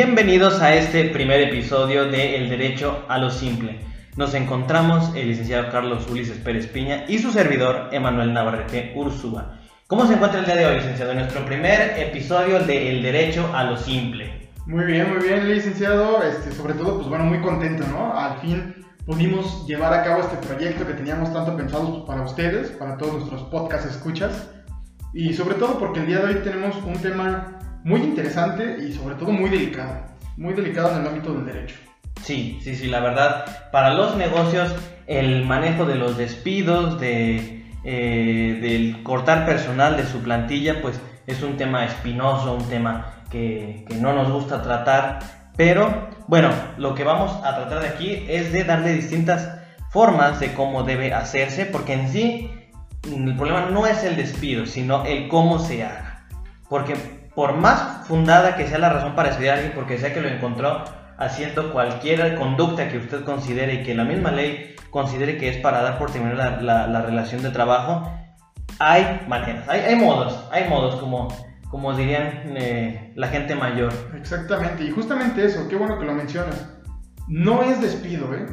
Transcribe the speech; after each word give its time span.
Bienvenidos 0.00 0.62
a 0.62 0.76
este 0.76 1.06
primer 1.06 1.40
episodio 1.40 2.08
de 2.08 2.36
El 2.36 2.48
Derecho 2.48 3.04
a 3.08 3.18
lo 3.18 3.30
Simple. 3.30 3.80
Nos 4.14 4.32
encontramos 4.34 5.12
el 5.16 5.26
licenciado 5.26 5.72
Carlos 5.72 6.08
Ulises 6.08 6.38
Pérez 6.38 6.68
Piña 6.68 7.04
y 7.08 7.18
su 7.18 7.32
servidor 7.32 7.88
Emanuel 7.90 8.32
Navarrete 8.32 8.92
Ursúa. 8.94 9.58
¿Cómo 9.88 10.06
se 10.06 10.14
encuentra 10.14 10.38
el 10.38 10.46
día 10.46 10.54
de 10.54 10.66
hoy, 10.66 10.76
licenciado? 10.76 11.10
En 11.10 11.18
nuestro 11.18 11.44
primer 11.44 11.98
episodio 11.98 12.60
de 12.60 12.92
El 12.92 13.02
Derecho 13.02 13.50
a 13.52 13.64
lo 13.64 13.76
Simple. 13.76 14.50
Muy 14.66 14.84
bien, 14.84 15.12
muy 15.12 15.20
bien, 15.20 15.48
licenciado. 15.48 16.22
Este, 16.22 16.52
sobre 16.52 16.74
todo, 16.74 16.98
pues 16.98 17.08
bueno, 17.08 17.24
muy 17.24 17.40
contento, 17.40 17.84
¿no? 17.88 18.16
Al 18.16 18.38
fin 18.38 18.76
pudimos 19.04 19.66
llevar 19.66 19.92
a 19.92 20.04
cabo 20.04 20.20
este 20.20 20.36
proyecto 20.46 20.86
que 20.86 20.92
teníamos 20.92 21.32
tanto 21.32 21.56
pensado 21.56 22.04
para 22.06 22.22
ustedes, 22.22 22.70
para 22.70 22.96
todos 22.98 23.14
nuestros 23.14 23.42
podcast 23.50 23.90
escuchas. 23.90 24.48
Y 25.12 25.34
sobre 25.34 25.56
todo 25.56 25.76
porque 25.76 25.98
el 25.98 26.06
día 26.06 26.18
de 26.20 26.26
hoy 26.26 26.34
tenemos 26.44 26.76
un 26.86 27.02
tema 27.02 27.57
muy 27.88 28.02
interesante 28.02 28.76
y 28.86 28.92
sobre 28.92 29.14
todo 29.14 29.32
muy 29.32 29.48
delicado, 29.48 29.94
muy 30.36 30.52
delicado 30.52 30.92
en 30.92 31.00
el 31.00 31.08
ámbito 31.08 31.32
del 31.32 31.46
derecho. 31.46 31.76
Sí, 32.22 32.58
sí, 32.62 32.76
sí, 32.76 32.86
la 32.86 33.00
verdad, 33.00 33.70
para 33.72 33.94
los 33.94 34.14
negocios 34.16 34.74
el 35.06 35.46
manejo 35.46 35.86
de 35.86 35.94
los 35.94 36.18
despidos, 36.18 37.00
de, 37.00 37.64
eh, 37.84 38.58
del 38.60 39.02
cortar 39.02 39.46
personal 39.46 39.96
de 39.96 40.04
su 40.04 40.20
plantilla, 40.22 40.82
pues 40.82 41.00
es 41.26 41.42
un 41.42 41.56
tema 41.56 41.86
espinoso, 41.86 42.54
un 42.54 42.68
tema 42.68 43.24
que, 43.30 43.86
que 43.88 43.94
no 43.94 44.12
nos 44.12 44.30
gusta 44.30 44.62
tratar, 44.62 45.20
pero 45.56 46.10
bueno, 46.26 46.50
lo 46.76 46.94
que 46.94 47.04
vamos 47.04 47.32
a 47.42 47.56
tratar 47.56 47.80
de 47.80 47.88
aquí 47.88 48.26
es 48.28 48.52
de 48.52 48.64
darle 48.64 48.92
distintas 48.92 49.60
formas 49.90 50.40
de 50.40 50.52
cómo 50.52 50.82
debe 50.82 51.14
hacerse, 51.14 51.64
porque 51.64 51.94
en 51.94 52.08
sí 52.10 52.50
el 53.04 53.34
problema 53.34 53.70
no 53.70 53.86
es 53.86 54.04
el 54.04 54.16
despido, 54.16 54.66
sino 54.66 55.06
el 55.06 55.28
cómo 55.28 55.58
se 55.58 55.84
haga. 55.84 56.26
Porque 56.68 57.17
por 57.38 57.54
más 57.54 58.04
fundada 58.08 58.56
que 58.56 58.66
sea 58.66 58.80
la 58.80 58.88
razón 58.88 59.14
para 59.14 59.28
despedir 59.28 59.52
a 59.52 59.54
alguien, 59.54 59.72
porque 59.72 59.96
sea 59.96 60.12
que 60.12 60.20
lo 60.20 60.26
encontró 60.26 60.82
haciendo 61.18 61.72
cualquier 61.72 62.34
conducta 62.34 62.88
que 62.88 62.98
usted 62.98 63.22
considere 63.22 63.74
y 63.74 63.82
que 63.84 63.94
la 63.94 64.02
misma 64.02 64.32
ley 64.32 64.74
considere 64.90 65.38
que 65.38 65.48
es 65.48 65.56
para 65.58 65.80
dar 65.80 65.98
por 65.98 66.10
terminar 66.10 66.60
la, 66.60 67.00
relación 67.00 67.40
de 67.44 67.50
trabajo, 67.50 68.12
hay 68.80 69.20
maneras, 69.28 69.68
hay, 69.68 69.94
modos, 69.94 70.48
hay 70.50 70.68
modos 70.68 70.96
como, 70.96 71.28
como 71.70 71.94
dirían 71.94 72.56
eh, 72.56 73.12
la 73.14 73.28
gente 73.28 73.54
mayor. 73.54 73.92
Exactamente, 74.16 74.82
y 74.82 74.90
justamente 74.90 75.44
eso, 75.44 75.68
qué 75.68 75.76
bueno 75.76 75.96
que 75.96 76.06
lo 76.06 76.14
mencionas. 76.14 76.68
No 77.28 77.62
es 77.62 77.80
despido, 77.80 78.34
¿eh? 78.34 78.48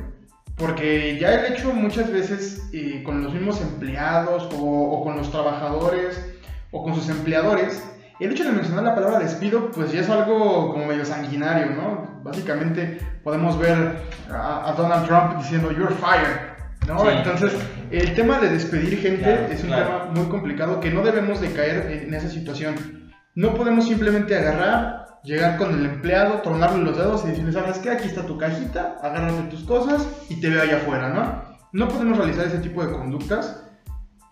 Porque 0.58 1.18
ya 1.20 1.34
he 1.34 1.54
hecho 1.54 1.74
muchas 1.74 2.12
veces 2.12 2.70
eh, 2.72 3.02
con 3.04 3.24
los 3.24 3.34
mismos 3.34 3.60
empleados 3.62 4.48
o, 4.54 4.64
o 4.64 5.04
con 5.04 5.18
los 5.18 5.32
trabajadores 5.32 6.38
o 6.70 6.84
con 6.84 6.94
sus 6.94 7.10
empleadores, 7.10 7.95
el 8.20 8.32
hecho 8.32 8.46
de 8.46 8.52
mencionar 8.52 8.84
la 8.84 8.96
palabra 8.96 9.20
despido, 9.20 9.72
pues 9.72 9.92
ya 9.92 10.02
es 10.02 10.10
algo 10.10 10.72
como 10.72 10.86
medio 10.86 11.06
sanguinario, 11.06 11.72
¿no? 11.72 12.22
Básicamente 12.24 13.00
podemos 13.24 13.58
ver 13.60 13.98
a, 14.32 14.74
Donald 14.78 15.06
Trump 15.06 15.38
diciendo, 15.38 15.72
you're 15.72 15.94
fired, 15.96 16.88
¿no? 16.88 17.10
Entonces, 17.10 17.54
el 17.92 18.16
tema 18.16 18.40
de 18.40 18.50
despedir 18.50 19.00
gente 19.00 19.48
es 19.52 19.64
un 19.64 19.70
tema 19.70 20.10
muy 20.14 20.26
complicado 20.26 20.80
que 20.80 20.92
no 20.92 21.02
debemos 21.02 21.42
de 21.42 21.52
caer 21.52 22.04
en 22.06 22.14
esa 22.14 22.30
situación. 22.30 23.12
No 23.36 23.54
podemos 23.54 23.86
simplemente 23.86 24.38
agarrar, 24.38 25.20
llegar 25.24 25.58
con 25.58 25.78
el 25.78 25.86
empleado, 25.86 26.42
tornarle 26.42 26.84
los 26.84 26.98
dedos 26.98 27.26
y 27.26 27.30
decirle, 27.30 27.52
¿sabes 27.52 27.80
qué? 27.80 27.90
Aquí 27.90 28.08
está 28.08 28.26
tu 28.26 28.38
cajita, 28.38 28.98
agárrate 29.02 29.50
tus 29.50 29.64
cosas 29.64 30.08
y 30.30 30.40
te 30.40 30.50
veo 30.50 30.62
allá 30.62 30.78
afuera, 30.78 31.10
¿no? 31.10 31.56
No 31.74 31.90
podemos 31.90 32.18
realizar 32.18 32.46
ese 32.46 32.60
tipo 32.60 32.86
de 32.86 32.94
conductas 32.94 33.65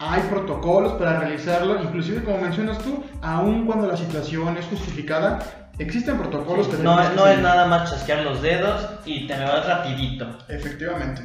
hay 0.10 0.22
protocolos 0.24 0.94
para 0.94 1.20
realizarlo, 1.20 1.82
inclusive 1.82 2.24
como 2.24 2.40
mencionas 2.40 2.80
tú, 2.80 3.04
aun 3.22 3.66
cuando 3.66 3.88
la 3.88 3.96
situación 3.96 4.58
es 4.58 4.66
justificada, 4.66 5.40
existen 5.78 6.18
protocolos 6.18 6.68
que... 6.68 6.78
No, 6.78 6.98
no 7.12 7.28
es 7.28 7.40
nada 7.40 7.68
más 7.68 7.90
chasquear 7.90 8.24
los 8.24 8.42
dedos 8.42 8.86
y 9.06 9.28
te 9.28 9.38
me 9.38 9.46
vas 9.46 9.66
rapidito. 9.66 10.28
Efectivamente. 10.50 11.24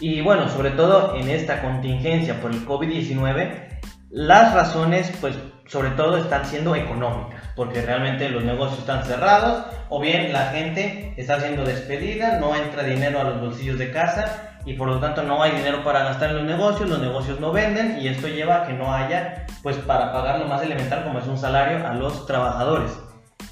Y 0.00 0.20
bueno, 0.20 0.48
sobre 0.48 0.70
todo 0.70 1.14
en 1.14 1.30
esta 1.30 1.62
contingencia 1.62 2.40
por 2.40 2.50
el 2.50 2.66
COVID-19, 2.66 3.80
las 4.10 4.52
razones 4.52 5.12
pues 5.20 5.36
sobre 5.66 5.90
todo 5.90 6.16
están 6.16 6.44
siendo 6.44 6.74
económicas, 6.74 7.40
porque 7.54 7.82
realmente 7.82 8.28
los 8.28 8.42
negocios 8.42 8.80
están 8.80 9.04
cerrados 9.04 9.64
o 9.88 10.00
bien 10.00 10.32
la 10.32 10.46
gente 10.46 11.14
está 11.16 11.38
siendo 11.40 11.64
despedida, 11.64 12.38
no 12.38 12.54
entra 12.56 12.82
dinero 12.82 13.20
a 13.20 13.24
los 13.24 13.40
bolsillos 13.40 13.78
de 13.78 13.92
casa 13.92 14.51
y 14.64 14.74
por 14.74 14.88
lo 14.88 15.00
tanto 15.00 15.22
no 15.22 15.42
hay 15.42 15.52
dinero 15.52 15.82
para 15.82 16.04
gastar 16.04 16.30
en 16.30 16.36
los 16.36 16.44
negocios, 16.44 16.88
los 16.88 17.00
negocios 17.00 17.40
no 17.40 17.52
venden 17.52 17.98
y 18.00 18.08
esto 18.08 18.28
lleva 18.28 18.62
a 18.62 18.66
que 18.66 18.72
no 18.72 18.92
haya 18.92 19.46
pues 19.62 19.76
para 19.76 20.12
pagar 20.12 20.38
lo 20.38 20.46
más 20.46 20.62
elemental 20.62 21.04
como 21.04 21.18
es 21.18 21.26
un 21.26 21.38
salario 21.38 21.86
a 21.86 21.94
los 21.94 22.26
trabajadores. 22.26 22.92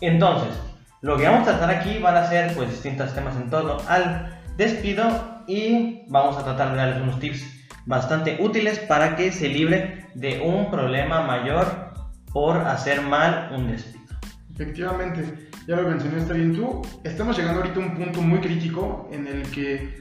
Entonces, 0.00 0.58
lo 1.00 1.16
que 1.16 1.24
vamos 1.24 1.48
a 1.48 1.58
tratar 1.58 1.70
aquí 1.70 1.98
van 1.98 2.16
a 2.16 2.26
ser 2.26 2.54
pues 2.54 2.70
distintos 2.70 3.14
temas 3.14 3.36
en 3.36 3.50
torno 3.50 3.78
al 3.88 4.38
despido 4.56 5.42
y 5.46 6.04
vamos 6.08 6.36
a 6.36 6.44
tratar 6.44 6.72
de 6.72 6.76
darles 6.76 7.02
unos 7.02 7.18
tips 7.18 7.44
bastante 7.86 8.38
útiles 8.40 8.78
para 8.78 9.16
que 9.16 9.32
se 9.32 9.48
libre 9.48 10.06
de 10.14 10.40
un 10.40 10.70
problema 10.70 11.22
mayor 11.22 11.92
por 12.32 12.56
hacer 12.58 13.02
mal 13.02 13.50
un 13.56 13.70
despido. 13.70 14.00
Efectivamente, 14.54 15.48
ya 15.66 15.76
lo 15.76 15.88
mencionaste 15.88 16.34
bien 16.34 16.54
tú, 16.54 16.82
estamos 17.02 17.36
llegando 17.36 17.60
ahorita 17.60 17.80
a 17.80 17.82
un 17.82 17.94
punto 17.94 18.20
muy 18.20 18.40
crítico 18.40 19.08
en 19.10 19.26
el 19.26 19.50
que 19.50 20.00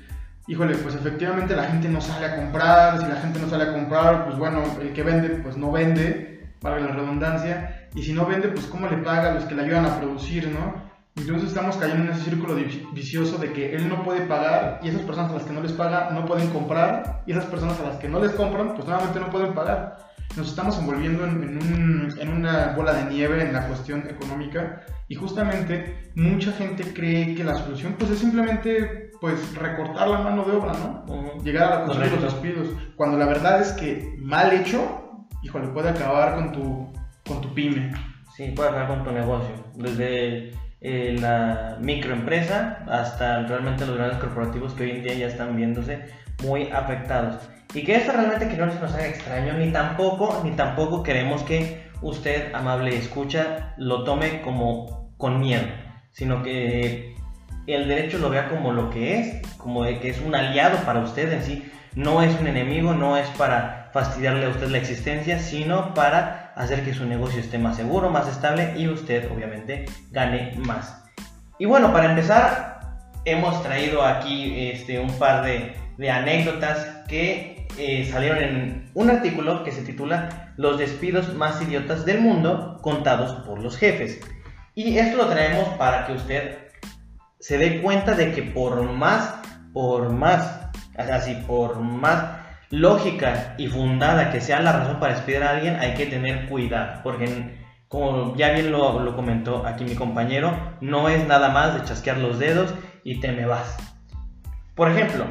híjole, 0.49 0.75
pues 0.77 0.95
efectivamente 0.95 1.55
la 1.55 1.65
gente 1.65 1.87
no 1.87 2.01
sale 2.01 2.25
a 2.25 2.35
comprar, 2.35 2.99
si 2.99 3.05
la 3.05 3.17
gente 3.17 3.39
no 3.39 3.47
sale 3.47 3.65
a 3.65 3.73
comprar, 3.73 4.25
pues 4.25 4.37
bueno, 4.37 4.63
el 4.81 4.93
que 4.93 5.03
vende, 5.03 5.29
pues 5.29 5.55
no 5.55 5.71
vende, 5.71 6.49
para 6.59 6.79
la 6.79 6.87
redundancia, 6.87 7.87
y 7.93 8.01
si 8.01 8.13
no 8.13 8.25
vende, 8.25 8.49
pues 8.49 8.65
cómo 8.65 8.87
le 8.87 8.97
paga 8.97 9.29
a 9.29 9.35
los 9.35 9.45
que 9.45 9.53
le 9.53 9.63
ayudan 9.63 9.85
a 9.85 9.99
producir, 9.99 10.47
¿no? 10.47 10.89
Entonces 11.15 11.49
estamos 11.49 11.77
cayendo 11.77 12.05
en 12.05 12.09
ese 12.11 12.31
círculo 12.31 12.55
vicioso 12.93 13.37
de 13.37 13.53
que 13.53 13.75
él 13.75 13.87
no 13.89 14.03
puede 14.03 14.21
pagar 14.21 14.79
y 14.81 14.89
esas 14.89 15.01
personas 15.01 15.31
a 15.31 15.35
las 15.35 15.43
que 15.43 15.53
no 15.53 15.61
les 15.61 15.73
paga 15.73 16.09
no 16.11 16.25
pueden 16.25 16.49
comprar 16.49 17.23
y 17.27 17.31
esas 17.33 17.45
personas 17.45 17.79
a 17.81 17.89
las 17.89 17.97
que 17.97 18.07
no 18.07 18.21
les 18.21 18.31
compran 18.31 18.73
pues 18.73 18.87
nuevamente 18.87 19.19
no 19.19 19.29
pueden 19.29 19.53
pagar. 19.53 19.97
Nos 20.37 20.49
estamos 20.49 20.77
envolviendo 20.77 21.25
en, 21.25 22.09
en 22.17 22.29
una 22.29 22.73
bola 22.73 22.93
de 22.93 23.11
nieve 23.11 23.43
en 23.43 23.51
la 23.51 23.67
cuestión 23.67 24.07
económica 24.07 24.81
y 25.09 25.15
justamente 25.15 26.09
mucha 26.15 26.53
gente 26.53 26.93
cree 26.93 27.35
que 27.35 27.43
la 27.43 27.55
solución 27.55 27.95
pues 27.99 28.11
es 28.11 28.19
simplemente 28.19 29.08
pues 29.19 29.55
recortar 29.55 30.07
la 30.07 30.19
mano 30.19 30.43
de 30.43 30.51
obra, 30.53 30.73
¿no? 30.73 31.43
Llegar 31.43 31.63
a 31.63 31.79
la 31.79 31.85
cuestión 31.85 32.09
de 32.09 32.15
los 32.15 32.33
despidos. 32.33 32.67
Cuando 32.95 33.17
la 33.17 33.25
verdad 33.25 33.61
es 33.61 33.73
que 33.73 34.15
mal 34.19 34.53
hecho, 34.53 35.27
híjole, 35.43 35.67
puede 35.67 35.89
acabar 35.89 36.35
con 36.35 36.51
tu, 36.51 36.93
con 37.27 37.41
tu 37.41 37.53
pyme. 37.53 37.91
Sí, 38.35 38.51
puede 38.55 38.69
acabar 38.69 38.87
con 38.87 39.03
tu 39.03 39.11
negocio. 39.11 39.55
Desde 39.75 40.51
eh, 40.81 41.17
la 41.19 41.77
microempresa 41.81 42.85
hasta 42.87 43.45
realmente 43.45 43.85
los 43.85 43.97
grandes 43.97 44.19
corporativos 44.19 44.73
que 44.73 44.83
hoy 44.83 44.91
en 44.91 45.03
día 45.03 45.13
ya 45.15 45.27
están 45.27 45.55
viéndose 45.55 46.05
muy 46.43 46.69
afectados. 46.71 47.49
Y 47.73 47.83
que 47.83 47.95
esto 47.95 48.13
realmente 48.13 48.47
que 48.47 48.57
no 48.57 48.71
se 48.71 48.79
nos 48.79 48.93
haga 48.93 49.07
extraño, 49.07 49.53
ni 49.53 49.71
tampoco, 49.71 50.41
ni 50.43 50.51
tampoco 50.51 51.03
queremos 51.03 51.43
que 51.43 51.83
usted, 52.01 52.53
amable 52.55 52.97
escucha, 52.97 53.73
lo 53.77 54.03
tome 54.03 54.41
como 54.41 55.13
con 55.17 55.39
miedo, 55.39 55.67
sino 56.11 56.41
que 56.41 57.15
el 57.73 57.87
derecho 57.87 58.17
lo 58.17 58.29
vea 58.29 58.49
como 58.49 58.71
lo 58.71 58.89
que 58.89 59.19
es, 59.19 59.57
como 59.57 59.83
de 59.83 59.99
que 59.99 60.09
es 60.09 60.19
un 60.19 60.35
aliado 60.35 60.77
para 60.85 60.99
usted 60.99 61.31
en 61.31 61.43
sí, 61.43 61.71
no 61.95 62.21
es 62.21 62.39
un 62.39 62.47
enemigo, 62.47 62.93
no 62.93 63.17
es 63.17 63.27
para 63.29 63.89
fastidiarle 63.93 64.45
a 64.45 64.49
usted 64.49 64.67
la 64.67 64.77
existencia, 64.77 65.39
sino 65.39 65.93
para 65.93 66.53
hacer 66.55 66.83
que 66.83 66.93
su 66.93 67.05
negocio 67.05 67.39
esté 67.39 67.57
más 67.57 67.77
seguro, 67.77 68.09
más 68.09 68.27
estable 68.27 68.73
y 68.77 68.87
usted 68.87 69.31
obviamente 69.31 69.85
gane 70.11 70.53
más. 70.57 71.03
Y 71.57 71.65
bueno, 71.65 71.91
para 71.91 72.09
empezar, 72.09 72.79
hemos 73.25 73.61
traído 73.63 74.03
aquí 74.03 74.69
este, 74.69 74.99
un 74.99 75.11
par 75.17 75.43
de, 75.43 75.75
anécdotas 76.09 77.03
que 77.07 77.67
eh, 77.77 78.07
salieron 78.09 78.37
en 78.39 78.91
un 78.93 79.09
artículo 79.09 79.63
que 79.63 79.71
se 79.71 79.81
titula 79.81 80.53
Los 80.55 80.77
despidos 80.77 81.33
más 81.35 81.61
idiotas 81.61 82.05
del 82.05 82.21
mundo 82.21 82.79
contados 82.81 83.33
por 83.45 83.61
los 83.61 83.77
jefes. 83.77 84.19
Y 84.75 84.97
esto 84.97 85.17
lo 85.17 85.27
traemos 85.27 85.67
para 85.77 86.05
que 86.05 86.13
usted 86.13 86.68
se 87.39 87.57
dé 87.57 87.81
cuenta 87.81 88.15
de 88.15 88.31
que 88.33 88.43
por 88.43 88.81
más, 88.83 89.35
por 89.73 90.11
más, 90.11 90.69
así, 90.97 91.35
por 91.47 91.79
más 91.79 92.39
lógica 92.69 93.55
y 93.57 93.67
fundada 93.67 94.31
que 94.31 94.41
sea 94.41 94.61
la 94.61 94.73
razón 94.73 94.99
para 94.99 95.15
despedir 95.15 95.43
a 95.43 95.51
alguien, 95.51 95.77
hay 95.77 95.93
que 95.95 96.05
tener 96.05 96.47
cuidado, 96.47 97.01
porque 97.03 97.57
como 97.87 98.35
ya 98.35 98.51
bien 98.51 98.71
lo, 98.71 99.15
comentó 99.15 99.65
aquí 99.65 99.83
mi 99.83 99.95
compañero, 99.95 100.55
no 100.79 101.09
es 101.09 101.27
nada 101.27 101.49
más 101.49 101.73
de 101.73 101.83
chasquear 101.83 102.17
los 102.17 102.37
dedos 102.37 102.73
y 103.03 103.19
te 103.19 103.31
me 103.31 103.47
vas. 103.47 103.77
Por 104.75 104.91
ejemplo, 104.91 105.25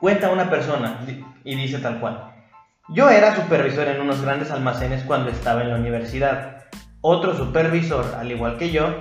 cuenta 0.00 0.32
una 0.32 0.50
persona 0.50 0.98
y 1.44 1.54
dice 1.54 1.78
tal 1.78 2.00
cual. 2.00 2.32
Yo 2.88 3.08
era 3.08 3.36
supervisor 3.36 3.86
en 3.86 4.00
unos 4.00 4.20
grandes 4.20 4.50
almacenes 4.50 5.04
cuando 5.04 5.30
estaba 5.30 5.62
en 5.62 5.70
la 5.70 5.76
universidad. 5.76 6.64
Otro 7.02 7.36
supervisor, 7.36 8.16
al 8.18 8.32
igual 8.32 8.58
que 8.58 8.72
yo, 8.72 8.96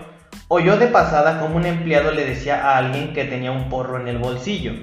Oyó 0.51 0.77
de 0.77 0.87
pasada 0.87 1.39
como 1.39 1.57
un 1.57 1.67
empleado 1.67 2.09
le 2.11 2.25
decía 2.25 2.65
a 2.65 2.79
alguien 2.79 3.13
que 3.13 3.23
tenía 3.23 3.51
un 3.51 3.69
porro 3.69 4.01
en 4.01 4.07
el 4.07 4.17
bolsillo. 4.17 4.73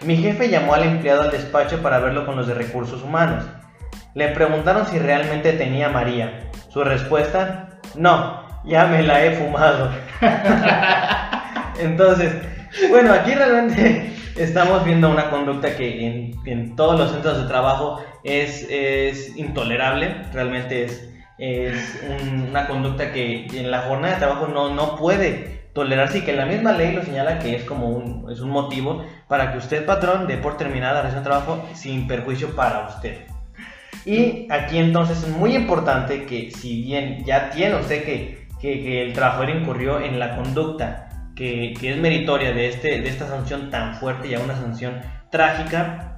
Mi 0.00 0.16
jefe 0.16 0.48
llamó 0.48 0.72
al 0.72 0.84
empleado 0.84 1.20
al 1.20 1.30
despacho 1.30 1.82
para 1.82 1.98
verlo 1.98 2.24
con 2.24 2.34
los 2.34 2.46
de 2.46 2.54
recursos 2.54 3.02
humanos. 3.02 3.44
Le 4.14 4.28
preguntaron 4.28 4.86
si 4.86 4.98
realmente 4.98 5.52
tenía 5.52 5.90
María. 5.90 6.48
Su 6.70 6.82
respuesta, 6.82 7.78
no, 7.94 8.42
ya 8.64 8.86
me 8.86 9.02
la 9.02 9.22
he 9.22 9.32
fumado. 9.32 9.90
Entonces, 11.78 12.34
bueno, 12.88 13.12
aquí 13.12 13.34
realmente 13.34 14.14
estamos 14.38 14.82
viendo 14.82 15.10
una 15.10 15.28
conducta 15.28 15.76
que 15.76 16.32
en, 16.46 16.74
todos 16.74 16.98
los 16.98 17.12
centros 17.12 17.42
de 17.42 17.46
trabajo 17.46 18.02
es 18.24 18.66
intolerable, 19.36 20.22
realmente 20.32 20.84
es, 20.84 21.06
es 21.38 22.02
un- 22.08 22.48
una 22.50 22.66
conducta 22.66 23.12
que 23.12 23.46
en 23.52 23.70
la 23.70 23.82
jornada 23.82 24.14
de 24.14 24.20
trabajo 24.20 24.46
no, 24.48 24.74
no 24.74 24.96
puede 24.96 25.56
tolerarse 25.74 26.18
y 26.18 26.20
que 26.22 26.32
la 26.32 26.46
misma 26.46 26.72
ley 26.72 26.94
lo 26.94 27.02
señala 27.04 27.38
que 27.38 27.54
es 27.56 27.64
como 27.64 27.88
un, 27.90 28.30
es 28.30 28.40
un 28.40 28.48
motivo 28.50 29.04
para 29.28 29.52
que 29.52 29.58
usted, 29.58 29.84
patrón, 29.84 30.26
dé 30.26 30.38
por 30.38 30.56
terminada 30.56 30.94
la 30.94 31.00
relación 31.02 31.22
de 31.22 31.28
trabajo 31.30 31.68
sin 31.74 32.06
perjuicio 32.08 32.56
para 32.56 32.86
usted. 32.88 33.26
Y 34.06 34.46
aquí 34.50 34.78
entonces 34.78 35.22
es 35.22 35.28
muy 35.28 35.54
importante 35.54 36.24
que 36.24 36.50
si 36.50 36.82
bien 36.82 37.24
ya 37.24 37.50
tiene 37.50 37.74
usted 37.76 38.04
que, 38.04 38.46
que, 38.60 38.82
que 38.82 39.02
el 39.02 39.12
trabajador 39.12 39.50
incurrió 39.50 40.00
en 40.00 40.18
la 40.18 40.36
conducta 40.36 41.08
que, 41.34 41.74
que 41.78 41.90
es 41.92 41.98
meritoria 41.98 42.52
de, 42.52 42.68
este, 42.68 43.02
de 43.02 43.08
esta 43.08 43.26
sanción 43.26 43.68
tan 43.68 43.96
fuerte 43.96 44.28
y 44.28 44.34
a 44.34 44.40
una 44.40 44.54
sanción 44.56 45.02
trágica, 45.30 46.15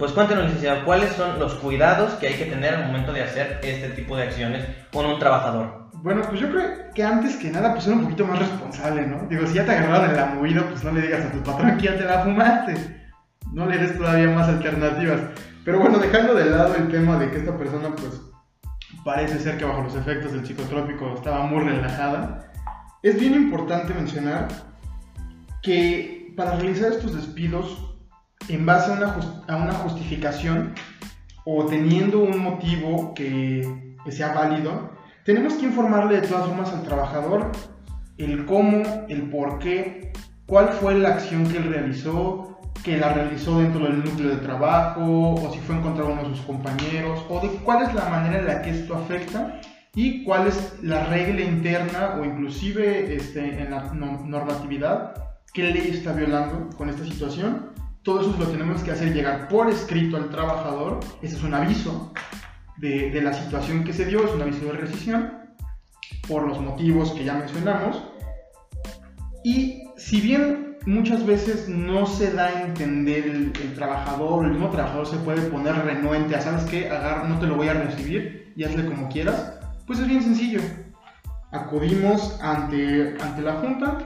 pues 0.00 0.12
cuéntenos, 0.12 0.46
licenciado, 0.46 0.82
¿cuáles 0.86 1.12
son 1.12 1.38
los 1.38 1.52
cuidados 1.56 2.14
que 2.14 2.28
hay 2.28 2.34
que 2.34 2.46
tener 2.46 2.74
al 2.74 2.86
momento 2.86 3.12
de 3.12 3.22
hacer 3.22 3.60
este 3.62 3.90
tipo 3.90 4.16
de 4.16 4.22
acciones 4.22 4.64
con 4.90 5.04
un 5.04 5.18
trabajador? 5.18 5.90
Bueno, 6.02 6.22
pues 6.26 6.40
yo 6.40 6.50
creo 6.50 6.90
que 6.94 7.04
antes 7.04 7.36
que 7.36 7.50
nada, 7.50 7.72
pues 7.72 7.84
ser 7.84 7.92
un 7.92 8.04
poquito 8.04 8.24
más 8.24 8.38
responsable, 8.38 9.06
¿no? 9.06 9.26
Digo, 9.28 9.46
si 9.46 9.54
ya 9.54 9.66
te 9.66 9.72
agarraron 9.72 10.08
en 10.08 10.16
la 10.16 10.26
movida, 10.26 10.64
pues 10.70 10.82
no 10.82 10.92
le 10.92 11.02
digas 11.02 11.26
a 11.26 11.30
tu 11.30 11.42
patrón 11.42 11.76
que 11.76 11.84
ya 11.84 11.98
te 11.98 12.04
la 12.04 12.20
fumaste. 12.20 12.74
No 13.52 13.66
le 13.66 13.76
des 13.76 13.98
todavía 13.98 14.30
más 14.30 14.48
alternativas. 14.48 15.20
Pero 15.66 15.78
bueno, 15.78 15.98
dejando 15.98 16.32
de 16.32 16.46
lado 16.46 16.74
el 16.76 16.88
tema 16.88 17.18
de 17.18 17.30
que 17.30 17.36
esta 17.36 17.58
persona, 17.58 17.90
pues, 17.94 18.22
parece 19.04 19.38
ser 19.38 19.58
que 19.58 19.66
bajo 19.66 19.82
los 19.82 19.94
efectos 19.96 20.32
del 20.32 20.46
psicotrópico 20.46 21.12
estaba 21.14 21.44
muy 21.44 21.62
relajada, 21.62 22.50
es 23.02 23.20
bien 23.20 23.34
importante 23.34 23.92
mencionar 23.92 24.48
que 25.62 26.32
para 26.38 26.56
realizar 26.56 26.90
estos 26.90 27.14
despidos, 27.14 27.89
en 28.48 28.66
base 28.66 28.92
a 28.92 28.96
una, 28.96 29.16
a 29.48 29.56
una 29.56 29.72
justificación 29.72 30.74
o 31.44 31.66
teniendo 31.66 32.20
un 32.20 32.38
motivo 32.38 33.14
que, 33.14 33.96
que 34.04 34.12
sea 34.12 34.32
válido, 34.32 34.90
tenemos 35.24 35.54
que 35.54 35.66
informarle 35.66 36.20
de 36.20 36.26
todas 36.28 36.46
formas 36.46 36.72
al 36.72 36.82
trabajador 36.82 37.52
el 38.18 38.44
cómo, 38.44 38.82
el 39.08 39.30
por 39.30 39.58
qué, 39.58 40.12
cuál 40.46 40.68
fue 40.68 40.98
la 40.98 41.10
acción 41.10 41.46
que 41.46 41.58
él 41.58 41.64
realizó, 41.64 42.58
que 42.84 42.96
la 42.98 43.12
realizó 43.12 43.58
dentro 43.60 43.84
del 43.84 44.04
núcleo 44.04 44.30
de 44.30 44.36
trabajo, 44.36 45.34
o 45.34 45.50
si 45.52 45.58
fue 45.60 45.76
encontrar 45.76 46.10
uno 46.10 46.22
de 46.22 46.36
sus 46.36 46.44
compañeros, 46.44 47.24
o 47.28 47.40
de 47.40 47.48
cuál 47.58 47.82
es 47.84 47.94
la 47.94 48.08
manera 48.08 48.38
en 48.40 48.46
la 48.46 48.62
que 48.62 48.70
esto 48.70 48.94
afecta 48.94 49.60
y 49.94 50.24
cuál 50.24 50.46
es 50.46 50.76
la 50.82 51.04
regla 51.06 51.42
interna 51.42 52.16
o 52.20 52.24
inclusive 52.24 53.14
este, 53.14 53.62
en 53.62 53.70
la 53.70 53.92
no- 53.94 54.24
normatividad, 54.24 55.14
qué 55.52 55.72
ley 55.72 55.90
está 55.90 56.12
violando 56.12 56.68
con 56.76 56.88
esta 56.90 57.04
situación. 57.04 57.70
Todo 58.10 58.22
eso 58.22 58.34
lo 58.40 58.46
tenemos 58.48 58.82
que 58.82 58.90
hacer 58.90 59.14
llegar 59.14 59.46
por 59.46 59.70
escrito 59.70 60.16
al 60.16 60.30
trabajador. 60.30 60.98
Ese 61.22 61.36
es 61.36 61.44
un 61.44 61.54
aviso 61.54 62.12
de, 62.76 63.08
de 63.12 63.22
la 63.22 63.32
situación 63.32 63.84
que 63.84 63.92
se 63.92 64.04
dio, 64.04 64.24
es 64.24 64.32
un 64.32 64.42
aviso 64.42 64.64
de 64.64 64.72
rescisión 64.72 65.32
por 66.26 66.44
los 66.44 66.60
motivos 66.60 67.12
que 67.12 67.22
ya 67.22 67.34
mencionamos. 67.34 68.02
Y 69.44 69.84
si 69.96 70.20
bien 70.20 70.76
muchas 70.86 71.24
veces 71.24 71.68
no 71.68 72.04
se 72.04 72.32
da 72.32 72.46
a 72.46 72.62
entender 72.62 73.28
el, 73.28 73.52
el 73.62 73.74
trabajador, 73.74 74.44
el 74.44 74.50
mismo 74.54 74.70
trabajador 74.70 75.06
se 75.06 75.18
puede 75.18 75.42
poner 75.42 75.76
renuente 75.76 76.34
a, 76.34 76.40
¿sabes 76.40 76.64
qué? 76.64 76.90
Agar, 76.90 77.28
no 77.28 77.38
te 77.38 77.46
lo 77.46 77.54
voy 77.54 77.68
a 77.68 77.74
recibir 77.74 78.52
y 78.56 78.64
hazle 78.64 78.86
como 78.86 79.08
quieras, 79.08 79.56
pues 79.86 80.00
es 80.00 80.08
bien 80.08 80.24
sencillo. 80.24 80.60
Acudimos 81.52 82.40
ante, 82.42 83.14
ante 83.22 83.40
la 83.40 83.52
junta, 83.60 83.98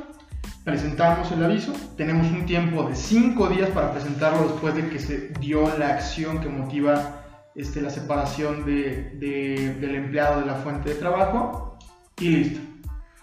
presentamos 0.64 1.30
el 1.32 1.44
aviso, 1.44 1.72
tenemos 1.96 2.26
un 2.30 2.46
tiempo 2.46 2.84
de 2.84 2.94
5 2.96 3.48
días 3.48 3.68
para 3.70 3.92
presentarlo 3.92 4.48
después 4.48 4.74
de 4.74 4.88
que 4.88 4.98
se 4.98 5.28
dio 5.40 5.76
la 5.78 5.88
acción 5.88 6.40
que 6.40 6.48
motiva 6.48 7.20
este, 7.54 7.80
la 7.82 7.90
separación 7.90 8.64
de- 8.64 9.10
de- 9.20 9.74
del 9.80 9.94
empleado 9.94 10.40
de 10.40 10.46
la 10.46 10.54
fuente 10.54 10.88
de 10.88 10.94
trabajo 10.96 11.78
y 12.18 12.28
listo. 12.30 12.60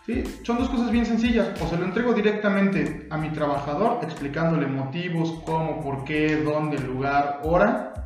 ¿Sí? 0.05 0.23
Son 0.43 0.57
dos 0.57 0.69
cosas 0.69 0.89
bien 0.91 1.05
sencillas. 1.05 1.49
O 1.61 1.67
se 1.67 1.77
lo 1.77 1.85
entrego 1.85 2.13
directamente 2.13 3.07
a 3.11 3.17
mi 3.17 3.29
trabajador 3.29 3.99
explicándole 4.03 4.65
motivos, 4.67 5.41
cómo, 5.45 5.81
por 5.83 6.05
qué, 6.05 6.37
dónde, 6.37 6.79
lugar, 6.79 7.41
hora. 7.43 8.05